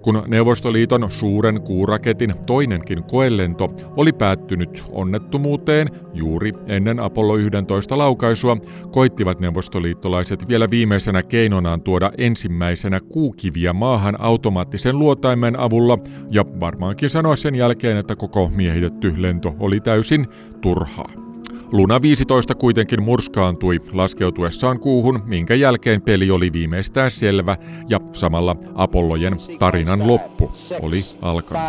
Kun 0.06 0.22
Neuvostoliiton 0.26 1.10
suuren 1.10 1.62
kuuraketin 1.62 2.34
toinenkin 2.46 3.04
koelento 3.04 3.68
oli 3.96 4.12
päättynyt 4.12 4.84
onnettomuuteen 4.90 5.88
juuri 6.14 6.52
ennen 6.66 7.00
Apollo 7.00 7.36
11 7.36 7.98
laukaisua, 7.98 8.56
koittivat 8.90 9.40
neuvostoliittolaiset 9.40 10.48
vielä 10.48 10.70
viimeisenä 10.70 11.22
keinonaan 11.22 11.82
tuoda 11.82 12.12
ensimmäisenä 12.18 13.00
kuukiviä 13.00 13.72
maahan 13.72 14.20
automaattisen 14.20 14.98
luotaimen 14.98 15.58
avulla 15.58 15.98
ja 16.30 16.44
varmaankin 16.60 17.10
sanoa 17.10 17.36
sen 17.36 17.54
jälkeen, 17.54 17.96
että 17.96 18.16
koko 18.16 18.50
miehitetty 18.54 19.22
lento 19.22 19.54
oli 19.58 19.80
täysin 19.80 20.26
turhaa. 20.60 21.25
Luna 21.72 22.02
15 22.02 22.54
kuitenkin 22.54 23.02
murskaantui 23.02 23.78
laskeutuessaan 23.92 24.80
kuuhun, 24.80 25.20
minkä 25.24 25.54
jälkeen 25.54 26.02
peli 26.02 26.30
oli 26.30 26.52
viimeistään 26.52 27.10
selvä 27.10 27.56
ja 27.88 27.98
samalla 28.12 28.56
Apollojen 28.74 29.32
tarinan 29.58 30.06
loppu 30.06 30.52
oli 30.82 31.04
alkanut. 31.22 31.62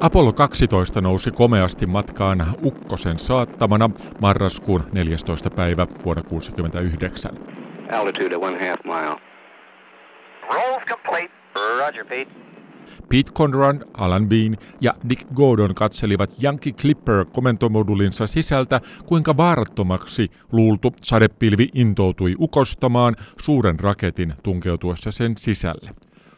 Apollo 0.00 0.32
12 0.32 1.00
nousi 1.00 1.30
komeasti 1.30 1.86
matkaan 1.86 2.46
Ukkosen 2.64 3.18
saattamana 3.18 3.90
marraskuun 4.20 4.82
14. 4.92 5.50
päivä 5.50 5.86
vuonna 6.04 6.22
1969. 6.22 7.32
Altitude 7.92 8.36
one 8.36 8.68
half 8.68 8.84
mile. 8.84 9.35
Rolls 10.54 10.84
complete. 10.88 11.32
Roger, 11.54 12.04
Pete. 12.04 12.30
Pete 13.08 13.32
Conrad, 13.32 13.82
Alan 13.94 14.28
Bean 14.28 14.56
ja 14.80 14.94
Dick 15.08 15.26
Gordon 15.34 15.74
katselivat 15.74 16.30
Yankee 16.42 16.72
Clipper 16.72 17.24
komentomodulinsa 17.32 18.26
sisältä, 18.26 18.80
kuinka 19.06 19.36
vaarattomaksi 19.36 20.30
luultu 20.52 20.92
sadepilvi 21.02 21.68
intoutui 21.74 22.34
ukostamaan 22.38 23.16
suuren 23.42 23.80
raketin 23.80 24.34
tunkeutuessa 24.42 25.10
sen 25.10 25.36
sisälle. 25.36 25.90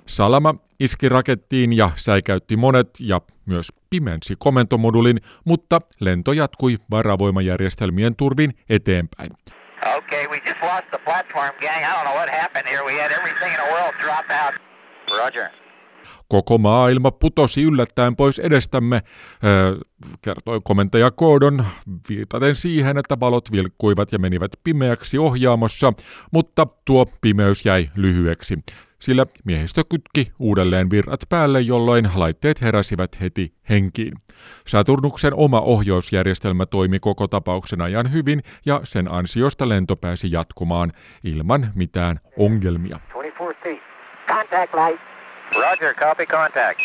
Salama 0.07 0.55
iski 0.81 1.09
rakettiin 1.09 1.73
ja 1.73 1.91
säikäytti 1.97 2.57
monet 2.57 2.91
ja 3.01 3.21
myös 3.47 3.69
pimensi 3.91 4.35
komentomodulin, 4.39 5.21
mutta 5.45 5.81
lento 6.01 6.33
jatkui 6.33 6.77
varavoimajärjestelmien 6.91 8.17
turvin 8.17 8.55
eteenpäin. 8.69 9.31
Okay, 9.99 10.27
we 10.27 10.37
just 10.37 10.63
lost 10.63 10.87
the 10.91 10.99
platform, 11.05 11.53
gang. 11.61 11.85
I 11.85 11.93
don't 11.95 12.05
know 12.05 12.17
what 12.21 12.29
happened 12.29 12.69
here. 12.69 12.85
We 12.85 13.03
had 13.03 13.13
everything 13.13 13.53
in 13.55 13.61
the 13.65 13.71
world 13.73 13.95
drop 14.05 14.27
out. 14.31 14.55
Roger. 15.25 15.49
Koko 16.29 16.59
maailma 16.59 17.11
putosi 17.11 17.63
yllättäen 17.63 18.17
pois 18.17 18.39
edestämme, 18.39 19.01
kertoi 20.23 20.61
komentaja 20.65 21.11
Gordon, 21.11 21.65
viitaten 22.09 22.57
siihen, 22.57 22.99
että 22.99 23.21
valot 23.21 23.53
vilkkuivat 23.53 24.13
ja 24.13 24.19
menivät 24.19 24.51
pimeäksi 24.65 25.19
ohjaamossa, 25.19 25.93
mutta 26.33 26.67
tuo 26.85 27.07
pimeys 27.21 27.67
jäi 27.67 27.89
lyhyeksi, 27.97 28.59
sillä 29.01 29.27
miehistö 29.45 29.83
kytki 29.91 30.33
uudelleen 30.39 30.91
virrat 30.91 31.21
päälle, 31.29 31.61
jolloin 31.61 32.11
laitteet 32.15 32.63
heräsivät 32.63 33.21
heti 33.21 33.53
henkiin. 33.69 34.13
Saturnuksen 34.67 35.35
oma 35.35 35.61
ohjausjärjestelmä 35.61 36.67
toimi 36.67 36.99
koko 36.99 37.29
tapauksen 37.29 37.83
ajan 37.83 38.13
hyvin 38.13 38.43
ja 38.67 38.81
sen 38.85 39.13
ansiosta 39.13 39.69
lento 39.69 39.97
pääsi 39.97 40.33
jatkumaan 40.33 40.93
ilman 41.25 41.73
mitään 41.75 42.17
ongelmia. 42.39 43.01
24 43.13 43.89
Contact 44.29 44.75
light. 44.75 45.01
Roger, 45.55 45.95
copy 45.95 46.27
contact. 46.27 46.81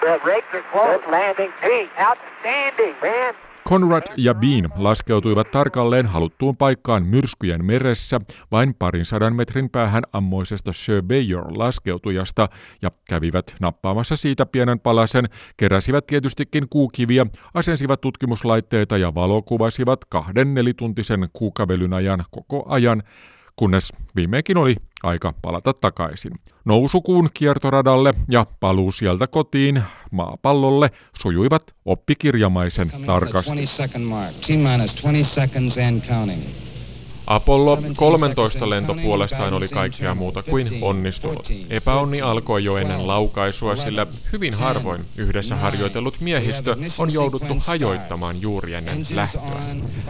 The 0.00 0.62
close, 0.72 1.02
landing. 1.10 1.52
Hey, 1.60 1.88
outstanding, 1.98 2.94
man. 3.02 3.47
Conrad 3.68 4.02
ja 4.16 4.34
Bean 4.34 4.70
laskeutuivat 4.76 5.50
tarkalleen 5.50 6.06
haluttuun 6.06 6.56
paikkaan 6.56 7.06
myrskyjen 7.06 7.64
meressä 7.64 8.20
vain 8.50 8.74
parin 8.78 9.06
sadan 9.06 9.36
metrin 9.36 9.70
päähän 9.70 10.02
ammoisesta 10.12 10.72
Surveyor 10.72 11.58
laskeutujasta 11.58 12.48
ja 12.82 12.90
kävivät 13.08 13.56
nappaamassa 13.60 14.16
siitä 14.16 14.46
pienen 14.46 14.80
palasen, 14.80 15.24
keräsivät 15.56 16.06
tietystikin 16.06 16.68
kuukiviä, 16.70 17.26
asensivat 17.54 18.00
tutkimuslaitteita 18.00 18.98
ja 18.98 19.14
valokuvasivat 19.14 20.04
kahden 20.04 20.54
nelituntisen 20.54 21.28
kuukavelyn 21.32 21.92
ajan 21.92 22.24
koko 22.30 22.64
ajan, 22.68 23.02
kunnes 23.58 23.92
viimeinkin 24.16 24.56
oli 24.56 24.76
aika 25.02 25.34
palata 25.42 25.72
takaisin. 25.72 26.32
Nousukuun 26.64 27.28
kiertoradalle 27.34 28.14
ja 28.28 28.46
paluu 28.60 28.92
sieltä 28.92 29.26
kotiin 29.26 29.82
maapallolle 30.10 30.90
sujuivat 31.20 31.74
oppikirjamaisen 31.84 32.92
tarkasti. 33.06 33.52
Apollo 37.28 37.78
13 37.96 38.70
lento 38.70 38.94
puolestaan 38.94 39.54
oli 39.54 39.68
kaikkea 39.68 40.14
muuta 40.14 40.42
kuin 40.42 40.78
onnistunut. 40.82 41.48
Epäonni 41.70 42.20
alkoi 42.20 42.64
jo 42.64 42.76
ennen 42.76 43.06
laukaisua, 43.06 43.76
sillä 43.76 44.06
hyvin 44.32 44.54
harvoin 44.54 45.04
yhdessä 45.16 45.56
harjoitellut 45.56 46.20
miehistö 46.20 46.76
on 46.98 47.12
jouduttu 47.12 47.56
hajoittamaan 47.58 48.42
juuri 48.42 48.74
ennen 48.74 49.06
lähtöä. 49.10 49.62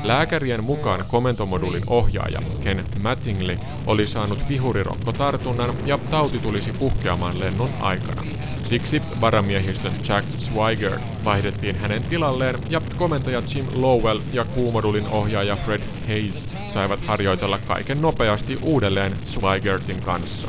Lääkärien 0.03 0.65
mukaan 0.65 1.05
komentomodulin 1.09 1.83
ohjaaja 1.87 2.43
Ken 2.65 2.85
Mattingly 3.03 3.59
oli 3.87 4.07
saanut 4.07 4.49
vihurirokkotartunnan 4.49 5.75
ja 5.87 5.99
tauti 6.11 6.39
tulisi 6.39 6.73
puhkeamaan 6.73 7.41
lennon 7.41 7.71
aikana. 7.81 8.25
Siksi 8.65 9.03
varamiehistön 9.21 9.93
Jack 10.09 10.29
Swigert 10.37 11.03
vaihdettiin 11.25 11.77
hänen 11.77 12.03
tilalleen 12.03 12.59
ja 12.71 12.81
komentaja 12.97 13.43
Jim 13.55 13.67
Lowell 13.73 14.21
ja 14.33 14.45
kuumodulin 14.45 15.07
ohjaaja 15.07 15.57
Fred 15.57 15.83
Hayes 16.07 16.49
saivat 16.67 17.08
harjoitella 17.09 17.59
kaiken 17.59 18.03
nopeasti 18.03 18.59
uudelleen 18.63 19.17
Swigertin 19.25 20.03
kanssa. 20.03 20.49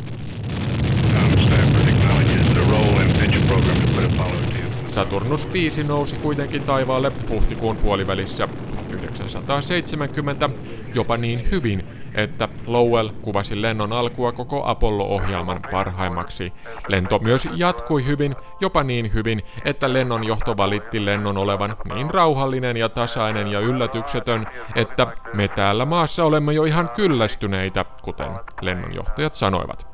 Saturnus 4.87 5.53
5 5.53 5.83
nousi 5.83 6.15
kuitenkin 6.15 6.63
taivaalle 6.63 7.11
huhtikuun 7.29 7.77
puolivälissä 7.77 8.47
1970 8.89 10.49
jopa 10.93 11.17
niin 11.17 11.51
hyvin, 11.51 11.83
että 12.15 12.47
Lowell 12.65 13.09
kuvasi 13.21 13.61
lennon 13.61 13.93
alkua 13.93 14.31
koko 14.31 14.65
Apollo-ohjelman 14.65 15.59
parhaimmaksi. 15.71 16.53
Lento 16.87 17.19
myös 17.19 17.47
jatkui 17.55 18.05
hyvin, 18.05 18.35
jopa 18.61 18.83
niin 18.83 19.13
hyvin, 19.13 19.43
että 19.65 19.93
lennon 19.93 20.27
johto 20.27 20.57
valitti 20.57 21.05
lennon 21.05 21.37
olevan 21.37 21.75
niin 21.93 22.09
rauhallinen 22.09 22.77
ja 22.77 22.89
tasainen 22.89 23.47
ja 23.47 23.59
yllätyksetön, 23.59 24.47
että 24.75 25.07
me 25.33 25.47
täällä 25.47 25.85
maassa 25.85 26.25
olemme 26.25 26.53
jo 26.53 26.63
ihan 26.63 26.89
kyllästyneitä, 26.89 27.85
kuten 28.01 28.31
lennonjohtajat 28.61 29.35
sanoivat. 29.35 29.87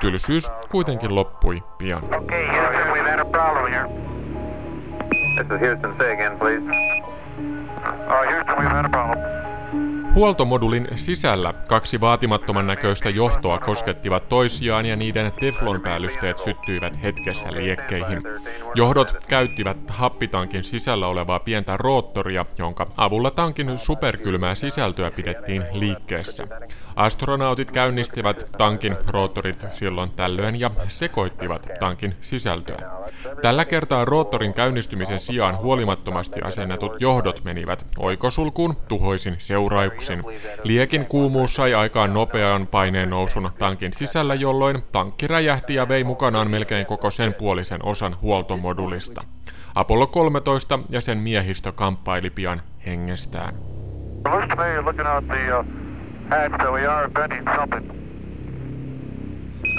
Tylsyys 0.00 0.50
kuitenkin 0.70 1.14
loppui 1.14 1.62
pian. 1.78 2.04
Okay, 2.04 2.46
Houston, 2.46 2.92
we've 2.92 3.10
had 3.10 3.18
a 3.18 3.24
problem 3.24 3.72
here. 3.72 3.88
This 5.36 5.46
is 5.50 5.60
Houston, 5.60 5.94
say 5.98 6.12
again, 6.12 6.38
please. 6.38 6.62
Huoltomodulin 10.14 10.88
sisällä 10.94 11.52
kaksi 11.68 12.00
vaatimattoman 12.00 12.66
näköistä 12.66 13.10
johtoa 13.10 13.58
koskettivat 13.58 14.28
toisiaan 14.28 14.86
ja 14.86 14.96
niiden 14.96 15.32
teflonpäällysteet 15.40 16.38
syttyivät 16.38 17.02
hetkessä 17.02 17.52
liekkeihin. 17.52 18.22
Johdot 18.74 19.24
käyttivät 19.28 19.76
happitankin 19.88 20.64
sisällä 20.64 21.06
olevaa 21.06 21.40
pientä 21.40 21.76
roottoria, 21.76 22.46
jonka 22.58 22.86
avulla 22.96 23.30
tankin 23.30 23.78
superkylmää 23.78 24.54
sisältöä 24.54 25.10
pidettiin 25.10 25.62
liikkeessä. 25.72 26.44
Astronautit 26.98 27.70
käynnistivät 27.70 28.46
tankin 28.58 28.96
roottorit 29.06 29.66
silloin 29.70 30.10
tällöin 30.10 30.60
ja 30.60 30.70
sekoittivat 30.88 31.68
tankin 31.80 32.14
sisältöä. 32.20 32.90
Tällä 33.42 33.64
kertaa 33.64 34.04
roottorin 34.04 34.54
käynnistymisen 34.54 35.20
sijaan 35.20 35.56
huolimattomasti 35.56 36.40
asennetut 36.42 37.00
johdot 37.00 37.44
menivät 37.44 37.86
oikosulkuun 37.98 38.76
tuhoisin 38.88 39.34
seurauksin. 39.38 40.24
Liekin 40.64 41.06
kuumuus 41.06 41.54
sai 41.54 41.74
aikaan 41.74 42.14
nopean 42.14 42.66
paineen 42.66 43.10
nousun 43.10 43.50
tankin 43.58 43.92
sisällä, 43.92 44.34
jolloin 44.34 44.82
tankki 44.92 45.26
räjähti 45.26 45.74
ja 45.74 45.88
vei 45.88 46.04
mukanaan 46.04 46.50
melkein 46.50 46.86
koko 46.86 47.10
sen 47.10 47.34
puolisen 47.34 47.84
osan 47.84 48.14
huoltomodulista. 48.22 49.24
Apollo 49.74 50.06
13 50.06 50.78
ja 50.90 51.00
sen 51.00 51.18
miehistö 51.18 51.72
kamppaili 51.72 52.30
pian 52.30 52.62
hengestään. 52.86 53.54
Hatch, 56.28 56.62
so 56.62 56.72
we 56.72 56.84
are 56.84 57.08
venting 57.08 57.44
something. 57.56 57.88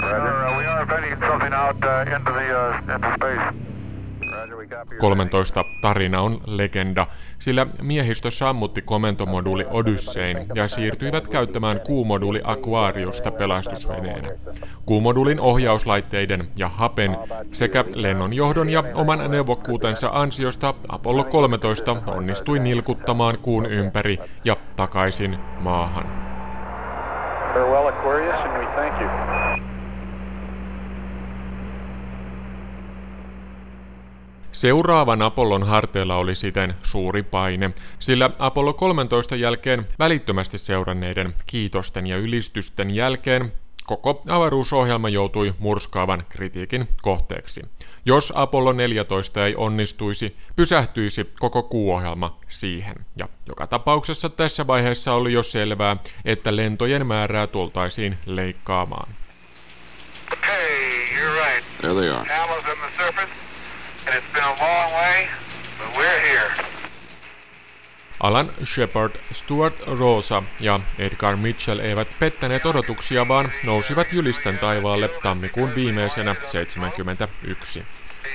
Roger. 0.01 0.45
Uh, 0.45 0.57
we 0.57 0.65
are 0.65 0.85
venting 0.85 1.19
something 1.19 1.53
out 1.53 1.77
uh, 1.83 2.15
into 2.15 2.31
the 2.31 2.47
uh, 2.59 2.95
into 2.95 3.13
space. 3.15 3.53
Roger, 4.49 4.85
13 4.99 5.63
tarina 5.81 6.21
on 6.21 6.41
legenda, 6.45 7.07
sillä 7.39 7.67
miehistö 7.81 8.31
sammutti 8.31 8.81
komentomoduuli 8.81 9.65
Odyssein 9.69 10.37
ja 10.55 10.67
siirtyivät 10.67 11.27
käyttämään 11.27 11.79
kuumoduuli 11.87 12.41
Aquariusta 12.43 13.31
pelastusveneenä. 13.31 14.29
Kuumoduulin 14.85 15.39
ohjauslaitteiden 15.39 16.47
ja 16.55 16.69
hapen 16.69 17.17
sekä 17.51 17.85
lennonjohdon 17.95 18.69
ja 18.69 18.83
oman 18.93 19.31
neuvokkuutensa 19.31 20.09
ansiosta 20.13 20.73
Apollo 20.87 21.23
13 21.23 22.03
onnistui 22.07 22.59
nilkuttamaan 22.59 23.37
kuun 23.39 23.65
ympäri 23.65 24.17
ja 24.45 24.57
takaisin 24.75 25.37
maahan. 25.59 26.28
Farewell 27.53 27.87
Aquarius 27.87 28.35
and 28.35 28.57
we 28.59 28.65
thank 28.75 29.01
you. 29.01 29.09
Seuraavan 34.51 35.21
Apollon 35.21 35.63
harteilla 35.63 36.15
oli 36.15 36.35
siten 36.35 36.73
suuri 36.83 37.23
paine, 37.23 37.71
sillä 37.99 38.29
Apollo 38.39 38.73
13 38.73 39.35
jälkeen 39.35 39.85
välittömästi 39.99 40.57
seuranneiden 40.57 41.33
kiitosten 41.45 42.07
ja 42.07 42.17
ylistysten 42.17 42.91
jälkeen 42.91 43.51
koko 43.87 44.21
avaruusohjelma 44.29 45.09
joutui 45.09 45.53
murskaavan 45.59 46.23
kritiikin 46.29 46.87
kohteeksi. 47.01 47.61
Jos 48.05 48.33
Apollo 48.35 48.73
14 48.73 49.45
ei 49.45 49.55
onnistuisi, 49.55 50.37
pysähtyisi 50.55 51.33
koko 51.39 51.63
kuuohjelma 51.63 52.37
siihen. 52.47 52.95
Ja 53.15 53.27
joka 53.47 53.67
tapauksessa 53.67 54.29
tässä 54.29 54.67
vaiheessa 54.67 55.13
oli 55.13 55.33
jo 55.33 55.43
selvää, 55.43 55.97
että 56.25 56.55
lentojen 56.55 57.07
määrää 57.07 57.47
tultaisiin 57.47 58.17
leikkaamaan. 58.25 59.15
Okay, 60.33 60.67
you're 61.15 61.33
right. 61.33 61.65
There 61.81 61.93
they 61.93 62.09
are. 62.09 62.29
on 62.43 62.63
the 62.63 63.03
surface 63.03 63.31
and 64.05 64.15
it's 64.15 64.33
been 64.33 64.43
a 64.43 64.57
long 64.59 64.93
way, 64.93 65.27
but 65.77 65.97
we're 65.97 66.19
here. 66.19 66.68
Alan 68.19 68.51
Shepard, 68.65 69.11
Stuart 69.31 69.79
Rosa 69.99 70.43
ja 70.59 70.79
Edgar 70.97 71.35
Mitchell 71.35 71.79
eivät 71.79 72.07
pettäneet 72.19 72.65
odotuksia, 72.65 73.27
vaan 73.27 73.51
nousivat 73.63 74.13
jylisten 74.13 74.57
taivaalle 74.57 75.07
tammikuun 75.07 75.75
viimeisenä 75.75 76.35
71. 76.45 77.85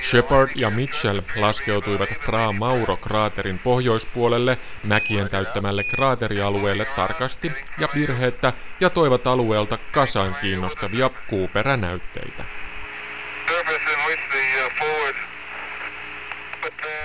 Shepard 0.02 0.50
ja 0.54 0.70
Mitchell 0.70 1.20
laskeutuivat 1.36 2.08
Fra 2.20 2.52
Mauro-kraaterin 2.52 3.58
pohjoispuolelle 3.58 4.58
mäkien 4.84 5.30
täyttämälle 5.30 5.84
kraaterialueelle 5.84 6.84
tarkasti 6.84 7.52
ja 7.78 7.88
virheettä 7.94 8.52
ja 8.80 8.90
toivat 8.90 9.26
alueelta 9.26 9.78
kasan 9.92 10.36
kiinnostavia 10.40 11.10
kuuperänäytteitä. 11.28 12.44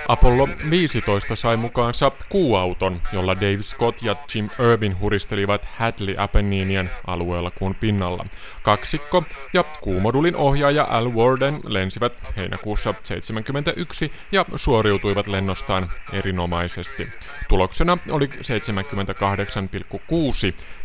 Apollo 0.08 0.48
15 0.70 1.36
sai 1.36 1.56
mukaansa 1.56 2.12
kuuauton, 2.28 3.00
jolla 3.12 3.36
Dave 3.36 3.62
Scott 3.62 4.02
ja 4.02 4.16
Jim 4.34 4.50
Irvin 4.58 5.00
huristelivat 5.00 5.64
Hadley 5.64 6.14
Apenninian 6.18 6.90
alueella 7.06 7.50
kuun 7.50 7.74
pinnalla. 7.74 8.26
Kaksikko 8.62 9.24
ja 9.52 9.64
kuumodulin 9.80 10.36
ohjaaja 10.36 10.86
Al 10.90 11.14
Warden 11.14 11.60
lensivät 11.64 12.12
heinäkuussa 12.36 12.94
71 13.02 14.12
ja 14.32 14.44
suoriutuivat 14.56 15.26
lennostaan 15.26 15.90
erinomaisesti. 16.12 17.08
Tuloksena 17.48 17.98
oli 18.10 18.26
78,6 18.26 18.32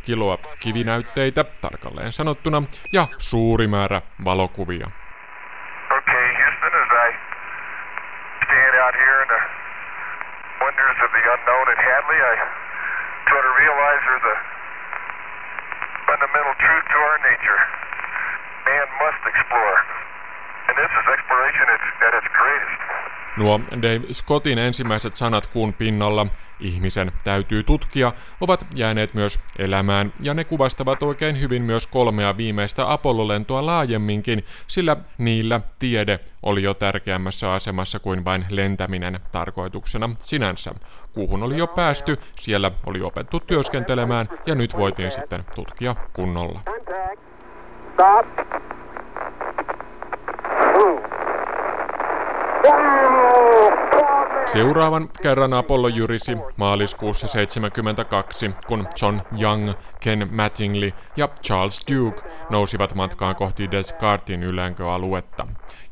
kiloa 0.06 0.38
kivinäytteitä 0.60 1.44
tarkalleen 1.44 2.14
sanottuna 2.14 2.64
ja 2.94 3.08
suuri 3.18 3.68
määrä 3.68 4.02
valokuvia. 4.26 4.92
out 8.86 8.94
here 8.94 9.22
in 9.26 9.30
the 9.34 9.42
wonders 10.76 11.00
of 11.04 11.12
the 11.16 11.24
unknown 11.24 11.66
at 11.72 11.80
Hadley, 11.80 12.20
I 12.20 12.36
try 13.32 13.40
to 13.40 13.54
realize 13.64 14.02
there's 14.04 14.28
a 14.28 14.38
fundamental 16.04 16.56
truth 16.60 16.86
to 16.92 16.98
our 17.00 17.18
nature. 17.32 17.60
Man 18.68 18.88
must 19.00 19.22
explore. 19.24 19.78
And 20.68 20.76
this 20.76 20.92
is 20.92 21.06
exploration 21.16 21.66
at 22.08 22.14
its 22.20 22.30
greatest. 22.40 22.80
Nuo 23.38 23.82
Dave 23.82 24.14
Scottin 24.14 24.58
ensimmäiset 24.58 25.16
sanat 25.16 25.48
kuun 25.48 25.74
pinnalla 25.74 26.28
ihmisen 26.60 27.12
täytyy 27.24 27.64
tutkia, 27.64 28.14
ovat 28.42 28.68
jääneet 28.76 29.14
myös 29.14 29.40
elämään, 29.60 30.14
ja 30.20 30.34
ne 30.34 30.44
kuvastavat 30.44 31.04
oikein 31.04 31.40
hyvin 31.40 31.62
myös 31.62 31.88
kolmea 31.88 32.38
viimeistä 32.38 32.92
Apollo-lentoa 32.92 33.66
laajemminkin, 33.66 34.46
sillä 34.68 34.98
niillä 35.18 35.62
tiede 35.80 36.20
oli 36.44 36.64
jo 36.64 36.74
tärkeämmässä 36.74 37.54
asemassa 37.54 38.00
kuin 38.00 38.26
vain 38.26 38.46
lentäminen 38.50 39.20
tarkoituksena 39.32 40.10
sinänsä. 40.22 40.74
Kuuhun 41.14 41.44
oli 41.44 41.58
jo 41.58 41.68
päästy, 41.68 42.18
siellä 42.40 42.72
oli 42.86 43.02
opettu 43.02 43.40
työskentelemään, 43.40 44.30
ja 44.46 44.56
nyt 44.56 44.78
voitiin 44.78 45.12
sitten 45.12 45.44
tutkia 45.56 45.96
kunnolla. 46.14 46.60
Stop. 47.94 48.26
Seuraavan 54.52 55.10
kerran 55.22 55.54
Apollo 55.54 55.88
jyrisi 55.88 56.38
maaliskuussa 56.58 57.28
72, 57.28 58.52
kun 58.68 58.88
John 59.02 59.22
Young, 59.42 59.72
Ken 60.00 60.28
Mattingly 60.32 60.94
ja 61.18 61.30
Charles 61.44 61.82
Duke 61.92 62.22
nousivat 62.50 62.96
matkaan 62.96 63.36
kohti 63.36 63.72
Descartin 63.72 64.44
ylänköaluetta. 64.44 65.48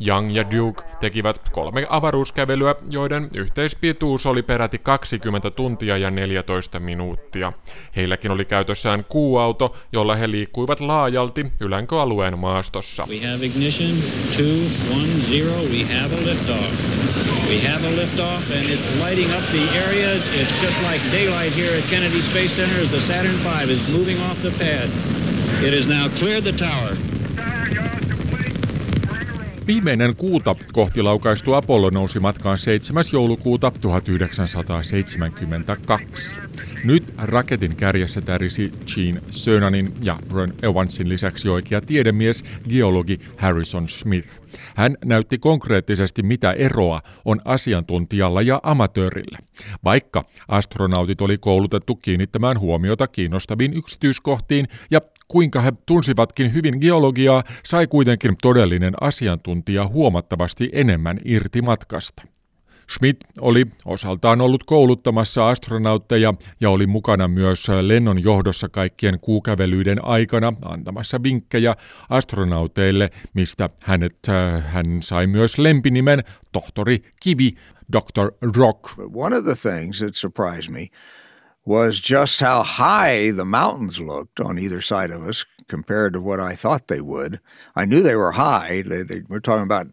Young 0.08 0.36
ja 0.36 0.52
Duke 0.52 0.84
tekivät 1.00 1.50
kolme 1.50 1.86
avaruuskävelyä, 1.90 2.76
joiden 2.90 3.30
yhteispituus 3.36 4.26
oli 4.26 4.44
peräti 4.44 4.78
20 4.78 5.52
tuntia 5.52 5.98
ja 5.98 6.12
14 6.12 6.80
minuuttia. 6.80 7.54
Heilläkin 7.96 8.32
oli 8.32 8.46
käytössään 8.46 9.06
kuuauto, 9.06 9.76
jolla 9.92 10.16
he 10.16 10.32
liikkuivat 10.32 10.80
laajalti 10.80 11.46
ylänköalueen 11.60 12.40
maastossa. 12.40 13.08
We 13.10 13.28
have 13.28 13.46
ignition, 13.46 13.98
two, 14.38 14.96
one, 14.96 15.22
zero. 15.30 15.54
We 15.54 15.96
have 16.00 16.16
a 16.16 16.26
liftoff. 16.26 17.13
We 17.54 17.60
have 17.60 17.84
a 17.84 17.92
liftoff 17.92 18.50
and 18.50 18.68
it's 18.68 18.82
lighting 19.00 19.30
up 19.30 19.44
the 19.52 19.62
area. 19.78 20.16
It's 20.34 20.60
just 20.60 20.76
like 20.82 21.00
daylight 21.12 21.52
here 21.52 21.72
at 21.72 21.84
Kennedy 21.84 22.24
Space 22.24 22.52
Center 22.56 22.82
as 22.82 22.90
the 22.90 23.00
Saturn 23.02 23.38
V 23.46 23.72
is 23.72 23.90
moving 23.90 24.18
off 24.18 24.42
the 24.42 24.50
pad. 24.50 24.90
It 25.64 25.72
has 25.72 25.86
now 25.86 26.10
cleared 26.18 26.46
the 26.46 26.54
tower. 26.54 26.98
Viimeinen 29.68 30.16
kuuta 30.16 30.56
kohti 30.74 31.02
laukaistu 31.02 31.54
Apollo 31.54 31.90
nousi 31.90 32.20
matkaan 32.20 32.58
7. 32.58 33.04
joulukuuta 33.14 33.72
1972. 33.82 36.36
Nyt 36.84 37.14
raketin 37.18 37.76
kärjessä 37.76 38.22
tärisi 38.22 38.72
Gene 38.94 39.22
Cernanin 39.32 39.94
ja 40.02 40.20
Ron 40.30 40.54
Evansin 40.64 41.10
lisäksi 41.10 41.50
oikea 41.50 41.82
tiedemies, 41.82 42.44
geologi 42.70 43.20
Harrison 43.38 43.90
Smith. 43.90 44.42
Hän 44.76 44.98
näytti 45.06 45.38
konkreettisesti, 45.38 46.24
mitä 46.24 46.52
eroa 46.52 47.02
on 47.26 47.42
asiantuntijalla 47.46 48.42
ja 48.42 48.60
amatöörillä. 48.64 49.38
Vaikka 49.84 50.24
astronautit 50.48 51.22
oli 51.22 51.38
koulutettu 51.38 51.96
kiinnittämään 51.96 52.60
huomiota 52.60 53.08
kiinnostaviin 53.08 53.74
yksityiskohtiin 53.74 54.68
ja 54.92 55.02
kuinka 55.34 55.62
he 55.62 55.74
tunsivatkin 55.86 56.54
hyvin 56.54 56.78
geologiaa, 56.82 57.44
sai 57.66 57.88
kuitenkin 57.88 58.36
todellinen 58.42 58.94
asiantuntija 59.02 59.88
huomattavasti 59.88 60.70
enemmän 60.74 61.18
irti 61.26 61.62
matkasta. 61.62 62.24
Schmidt 62.94 63.18
oli 63.42 63.66
osaltaan 63.86 64.42
ollut 64.42 64.64
kouluttamassa 64.64 65.50
astronautteja 65.50 66.34
ja 66.62 66.70
oli 66.70 66.88
mukana 66.88 67.28
myös 67.28 67.68
lennon 67.82 68.24
johdossa 68.24 68.70
kaikkien 68.70 69.20
kuukävelyiden 69.20 70.06
aikana 70.06 70.54
antamassa 70.62 71.24
vinkkejä 71.24 71.76
astronauteille, 72.10 73.10
mistä 73.34 73.70
hänet, 73.86 74.18
äh, 74.30 74.64
hän 74.66 74.86
sai 75.02 75.28
myös 75.28 75.58
lempinimen 75.58 76.20
tohtori 76.52 77.04
Kivi, 77.24 77.52
Dr. 77.92 78.32
Rock. 78.58 78.80
One 79.14 79.38
of 79.38 79.44
the 79.44 79.70
things 79.70 80.00
that 80.00 80.16
surprised 80.16 80.72
me 80.72 80.88
was 81.66 82.00
just 82.00 82.40
how 82.40 82.64
high 82.64 83.32
the 83.32 83.46
mountains 83.46 84.00
looked 84.00 84.40
on 84.40 84.60
either 84.60 84.82
side 84.82 85.12
of 85.12 85.24
us 85.24 85.46
compared 85.68 86.14
to 86.14 86.22
what 86.22 86.40
I 86.40 86.56
thought 86.56 86.88
they 86.88 87.02
would. 87.02 87.40
I 87.76 87.86
knew 87.86 88.02
they 88.02 88.16
were 88.16 88.32
high. 88.32 88.84
They, 88.86 89.04
they, 89.04 89.22
we're 89.30 89.40
talking 89.40 89.64
about 89.64 89.88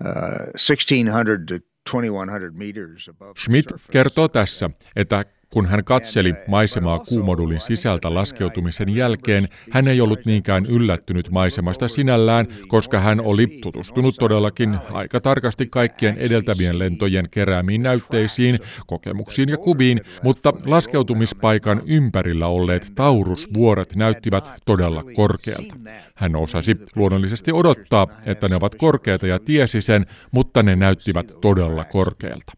uh, 0.00 0.50
1600 0.56 1.48
to 1.48 1.60
2,100 1.84 2.58
meters 2.58 3.08
above 3.08 3.38
Schmidt 3.38 3.66
kertoo 3.90 4.28
tässä, 4.28 4.70
että 4.96 5.24
kun 5.56 5.66
hän 5.66 5.84
katseli 5.84 6.34
maisemaa 6.46 6.98
kuumodulin 6.98 7.60
sisältä 7.60 8.14
laskeutumisen 8.14 8.96
jälkeen, 8.96 9.48
hän 9.70 9.88
ei 9.88 10.00
ollut 10.00 10.24
niinkään 10.24 10.66
yllättynyt 10.66 11.30
maisemasta 11.30 11.88
sinällään, 11.88 12.46
koska 12.68 13.00
hän 13.00 13.20
oli 13.20 13.46
tutustunut 13.62 14.16
todellakin 14.18 14.76
aika 14.92 15.20
tarkasti 15.20 15.66
kaikkien 15.66 16.18
edeltävien 16.18 16.78
lentojen 16.78 17.30
keräämiin 17.30 17.82
näytteisiin, 17.82 18.58
kokemuksiin 18.86 19.48
ja 19.48 19.56
kuviin, 19.56 20.00
mutta 20.22 20.52
laskeutumispaikan 20.66 21.82
ympärillä 21.86 22.46
olleet 22.46 22.92
taurusvuoret 22.94 23.96
näyttivät 23.96 24.50
todella 24.66 25.04
korkealta. 25.14 25.74
Hän 26.14 26.36
osasi 26.36 26.76
luonnollisesti 26.96 27.52
odottaa, 27.52 28.06
että 28.26 28.48
ne 28.48 28.56
ovat 28.56 28.74
korkeita 28.74 29.26
ja 29.26 29.38
tiesi 29.38 29.80
sen, 29.80 30.06
mutta 30.30 30.62
ne 30.62 30.76
näyttivät 30.76 31.32
todella 31.40 31.84
korkealta. 31.84 32.52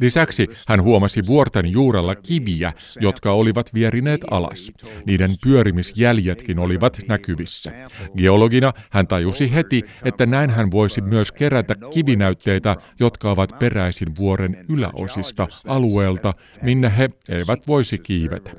Lisäksi 0.00 0.46
hän 0.68 0.82
huomasi 0.82 1.26
vuorten 1.26 1.69
juurella 1.72 2.14
kiviä, 2.14 2.72
jotka 3.00 3.32
olivat 3.32 3.74
vierineet 3.74 4.20
alas. 4.30 4.72
Niiden 5.06 5.34
pyörimisjäljetkin 5.42 6.58
olivat 6.58 7.00
näkyvissä. 7.08 7.72
Geologina 8.16 8.72
hän 8.90 9.06
tajusi 9.06 9.54
heti, 9.54 9.84
että 10.04 10.26
näin 10.26 10.50
hän 10.50 10.70
voisi 10.70 11.00
myös 11.00 11.32
kerätä 11.32 11.74
kivinäytteitä, 11.94 12.76
jotka 13.00 13.30
ovat 13.30 13.58
peräisin 13.58 14.16
vuoren 14.16 14.64
yläosista 14.68 15.48
alueelta, 15.66 16.34
minne 16.62 16.92
he 16.98 17.10
eivät 17.28 17.66
voisi 17.66 17.98
kiivetä. 17.98 18.50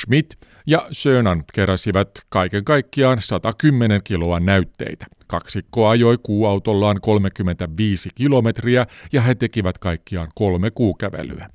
Schmidt 0.00 0.49
ja 0.66 0.86
Sönan 0.92 1.44
keräsivät 1.54 2.10
kaiken 2.28 2.64
kaikkiaan 2.64 3.22
110 3.22 4.00
kiloa 4.04 4.40
näytteitä. 4.40 5.06
Kaksikko 5.26 5.88
ajoi 5.88 6.18
kuuautollaan 6.22 6.96
35 7.02 8.08
kilometriä 8.14 8.86
ja 9.12 9.20
he 9.20 9.34
tekivät 9.34 9.78
kaikkiaan 9.78 10.28
kolme 10.34 10.70
kuukävelyä. 10.70 11.46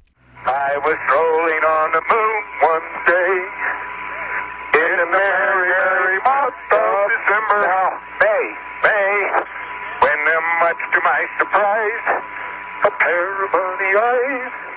I 0.48 0.78
was 0.78 1.00
rolling 1.12 1.64
on 1.66 1.92
the 1.92 2.02
moon 2.10 2.44
one 2.74 2.88
day 3.08 3.34
in 4.84 5.00
a 5.00 5.10
merry, 5.12 5.70
merry 5.70 6.20
month 6.20 6.74
of 6.74 7.12
December. 7.16 7.58
Now, 7.68 7.90
May, 8.20 8.46
May, 8.84 9.14
when 10.04 10.20
much 10.64 10.82
to 10.94 11.00
my 11.12 11.22
surprise, 11.40 12.06
a 12.84 12.92
pair 13.04 13.44
of 13.44 13.52
bunny 13.52 13.92
eyes 14.10 14.75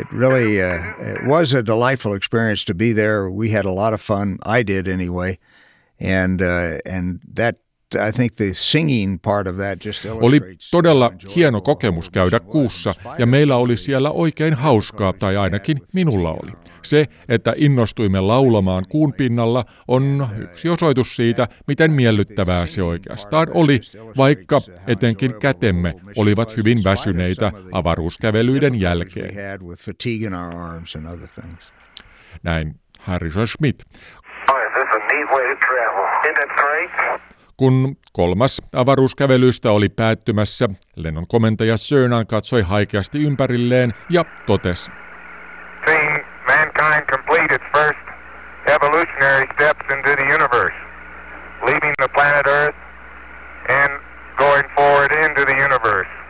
it 0.00 0.10
really 0.12 0.60
uh, 0.60 0.94
it 0.98 1.24
was 1.24 1.52
a 1.52 1.62
delightful 1.62 2.14
experience 2.14 2.64
to 2.64 2.74
be 2.74 2.92
there. 2.92 3.30
We 3.30 3.50
had 3.50 3.64
a 3.64 3.72
lot 3.72 3.92
of 3.92 4.00
fun. 4.00 4.38
I 4.42 4.62
did 4.62 4.88
anyway, 4.88 5.38
and 5.98 6.42
uh, 6.42 6.78
and 6.84 7.20
that 7.32 7.58
I 7.94 8.12
think 8.12 8.34
the 8.36 8.50
singing 8.52 9.18
part 9.22 9.46
of 9.46 9.56
that 9.56 9.84
just 9.84 10.06
Oli 10.10 10.40
todella 10.70 11.12
hieno 11.36 11.60
kokemus 11.60 12.10
käydä 12.10 12.40
kuussa 12.40 12.94
ja 13.18 13.26
meillä 13.26 13.56
oli 13.56 13.76
siellä 13.76 14.10
oikein 14.10 14.54
hauskaa, 14.54 15.12
tai 15.12 15.36
ainakin 15.36 15.80
minulla 15.92 16.30
oli. 16.30 16.52
Se, 16.82 17.06
että 17.28 17.54
innostuimme 17.56 18.20
laulamaan 18.20 18.84
kuun 18.88 19.12
pinnalla, 19.12 19.64
on 19.88 20.28
yksi 20.38 20.68
osoitus 20.68 21.16
siitä, 21.16 21.48
miten 21.66 21.90
miellyttävää 21.90 22.66
se 22.66 22.82
oikeastaan 22.82 23.48
oli, 23.54 23.80
vaikka 24.16 24.60
etenkin 24.86 25.34
kätemme 25.40 25.94
olivat 26.16 26.56
hyvin 26.56 26.84
väsyneitä 26.84 27.52
avaruuskävelyiden 27.72 28.80
jälkeen. 28.80 29.34
Näin 32.42 32.74
Harrison 32.98 33.48
Schmidt. 33.48 33.84
Kun 37.56 37.96
kolmas 38.12 38.62
avaruuskävelystä 38.76 39.70
oli 39.70 39.88
päättymässä, 39.88 40.68
lennon 40.96 41.26
komentaja 41.28 41.76
Cernan 41.76 42.26
katsoi 42.26 42.62
haikeasti 42.62 43.22
ympärilleen 43.22 43.94
ja 44.10 44.24
totesi. 44.46 44.90
leaving 51.66 51.94
the 51.98 52.08
planet 52.08 52.46
Earth 52.46 52.76
and 53.68 53.92
going 54.38 54.64
forward 54.76 55.12
into 55.24 55.44
the 55.44 55.56
universe. 55.56 56.23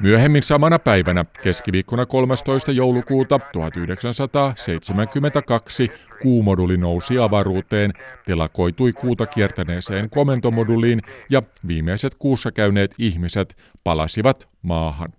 Myöhemmin 0.00 0.42
samana 0.42 0.78
päivänä, 0.78 1.24
keskiviikkona 1.42 2.06
13. 2.06 2.72
joulukuuta 2.72 3.40
1972, 3.52 5.90
kuumoduli 6.22 6.76
nousi 6.76 7.18
avaruuteen, 7.18 7.92
telakoitui 8.26 8.92
kuuta 8.92 9.26
kiertäneeseen 9.26 10.10
komentomoduliin 10.10 11.00
ja 11.30 11.42
viimeiset 11.66 12.14
kuussa 12.18 12.52
käyneet 12.52 12.94
ihmiset 12.98 13.56
palasivat 13.84 14.48
maahan. 14.62 15.12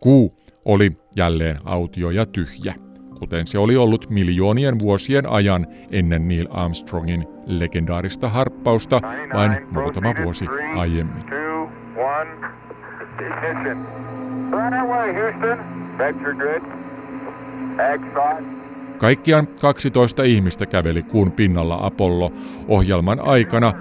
Kuu 0.00 0.32
oli 0.64 0.92
jälleen 1.16 1.58
autio 1.64 2.10
ja 2.10 2.26
tyhjä, 2.26 2.74
kuten 3.18 3.46
se 3.46 3.58
oli 3.58 3.76
ollut 3.76 4.10
miljoonien 4.10 4.78
vuosien 4.78 5.28
ajan 5.28 5.66
ennen 5.90 6.28
Neil 6.28 6.48
Armstrongin 6.50 7.26
legendaarista 7.46 8.28
harppausta 8.28 9.00
vain 9.34 9.52
muutama 9.70 10.14
vuosi 10.24 10.44
aiemmin. 10.76 11.24
Kaikkiaan 18.98 19.46
12 19.46 20.22
ihmistä 20.22 20.66
käveli 20.66 21.02
kuun 21.02 21.32
pinnalla 21.32 21.78
Apollo-ohjelman 21.80 23.20
aikana, 23.20 23.72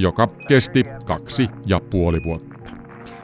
joka 0.00 0.28
kesti 0.48 0.84
kaksi 1.04 1.48
ja 1.66 1.80
puoli 1.90 2.22
vuotta. 2.24 2.55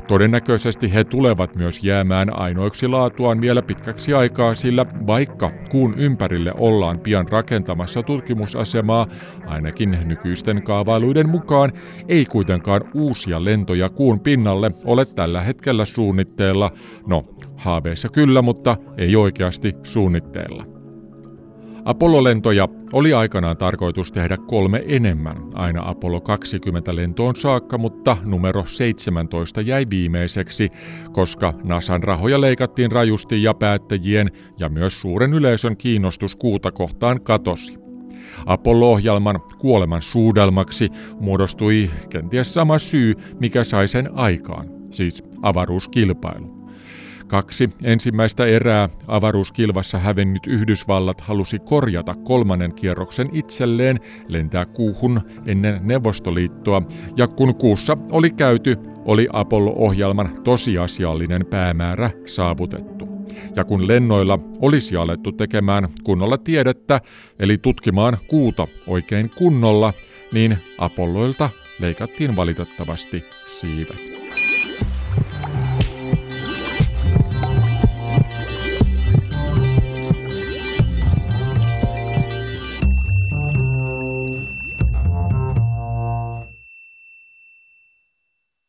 Todennäköisesti 0.09 0.95
he 0.95 1.05
tulevat 1.05 1.57
myös 1.57 1.85
jäämään 1.85 2.39
ainoiksi 2.39 2.89
laatuaan 2.89 3.41
vielä 3.41 3.63
pitkäksi 3.63 4.15
aikaa, 4.15 4.55
sillä 4.55 4.87
vaikka 5.07 5.51
kuun 5.71 5.95
ympärille 5.99 6.53
ollaan 6.59 7.01
pian 7.01 7.29
rakentamassa 7.31 8.03
tutkimusasemaa, 8.03 9.07
ainakin 9.47 9.99
nykyisten 10.05 10.63
kaavailuiden 10.63 11.29
mukaan, 11.29 11.73
ei 12.09 12.25
kuitenkaan 12.25 12.81
uusia 12.95 13.45
lentoja 13.45 13.89
kuun 13.89 14.21
pinnalle 14.21 14.71
ole 14.85 15.07
tällä 15.07 15.43
hetkellä 15.43 15.85
suunnitteella. 15.85 16.71
No, 17.07 17.23
haaveissa 17.57 18.09
kyllä, 18.09 18.43
mutta 18.43 18.77
ei 18.99 19.17
oikeasti 19.17 19.75
suunnitteella. 19.83 20.72
Apollo-lentoja 21.85 22.68
oli 22.93 23.12
aikanaan 23.12 23.57
tarkoitus 23.57 24.12
tehdä 24.12 24.37
kolme 24.37 24.80
enemmän, 24.87 25.37
aina 25.55 25.83
Apollo 25.89 26.20
20 26.20 26.97
lentoon 26.97 27.37
saakka, 27.37 27.78
mutta 27.78 28.16
numero 28.24 28.66
17 28.66 29.61
jäi 29.61 29.87
viimeiseksi, 29.91 30.68
koska 31.12 31.53
NASAn 31.64 32.03
rahoja 32.03 32.41
leikattiin 32.41 32.93
rajusti 32.93 33.43
ja 33.43 33.55
päättäjien 33.55 34.30
ja 34.59 34.68
myös 34.68 35.01
suuren 35.01 35.33
yleisön 35.33 35.76
kiinnostus 35.76 36.37
kuuta 36.37 36.72
kohtaan 36.72 37.20
katosi. 37.20 37.78
Apollo-ohjelman 38.47 39.41
kuoleman 39.59 40.03
suudelmaksi 40.03 40.89
muodostui 41.20 41.91
kenties 42.11 42.55
sama 42.55 42.78
syy, 42.78 43.14
mikä 43.41 43.64
sai 43.64 43.89
sen 43.89 44.09
aikaan, 44.14 44.66
siis 44.91 45.22
avaruuskilpailu. 45.43 46.62
Kaksi 47.33 47.70
ensimmäistä 47.85 48.47
erää 48.47 48.89
avaruuskilvassa 49.09 49.99
hävennyt 49.99 50.47
Yhdysvallat 50.47 51.20
halusi 51.20 51.59
korjata 51.59 52.14
kolmannen 52.14 52.74
kierroksen 52.74 53.28
itselleen, 53.33 54.01
lentää 54.28 54.66
kuuhun 54.66 55.20
ennen 55.47 55.80
Neuvostoliittoa, 55.83 56.83
ja 57.16 57.28
kun 57.28 57.55
kuussa 57.55 57.97
oli 58.11 58.30
käyty, 58.30 58.76
oli 59.05 59.28
Apollo-ohjelman 59.33 60.30
tosiasiallinen 60.45 61.47
päämäärä 61.47 62.11
saavutettu. 62.26 63.09
Ja 63.57 63.64
kun 63.64 63.89
lennoilla 63.89 64.39
olisi 64.61 64.97
alettu 64.97 65.33
tekemään 65.33 65.89
kunnolla 66.05 66.39
tiedettä, 66.39 67.01
eli 67.39 67.59
tutkimaan 67.59 68.18
kuuta 68.28 68.66
oikein 68.87 69.30
kunnolla, 69.30 69.93
niin 70.33 70.59
Apolloilta 70.78 71.51
leikattiin 71.78 72.37
valitettavasti 72.37 73.24
siivet. 73.47 74.22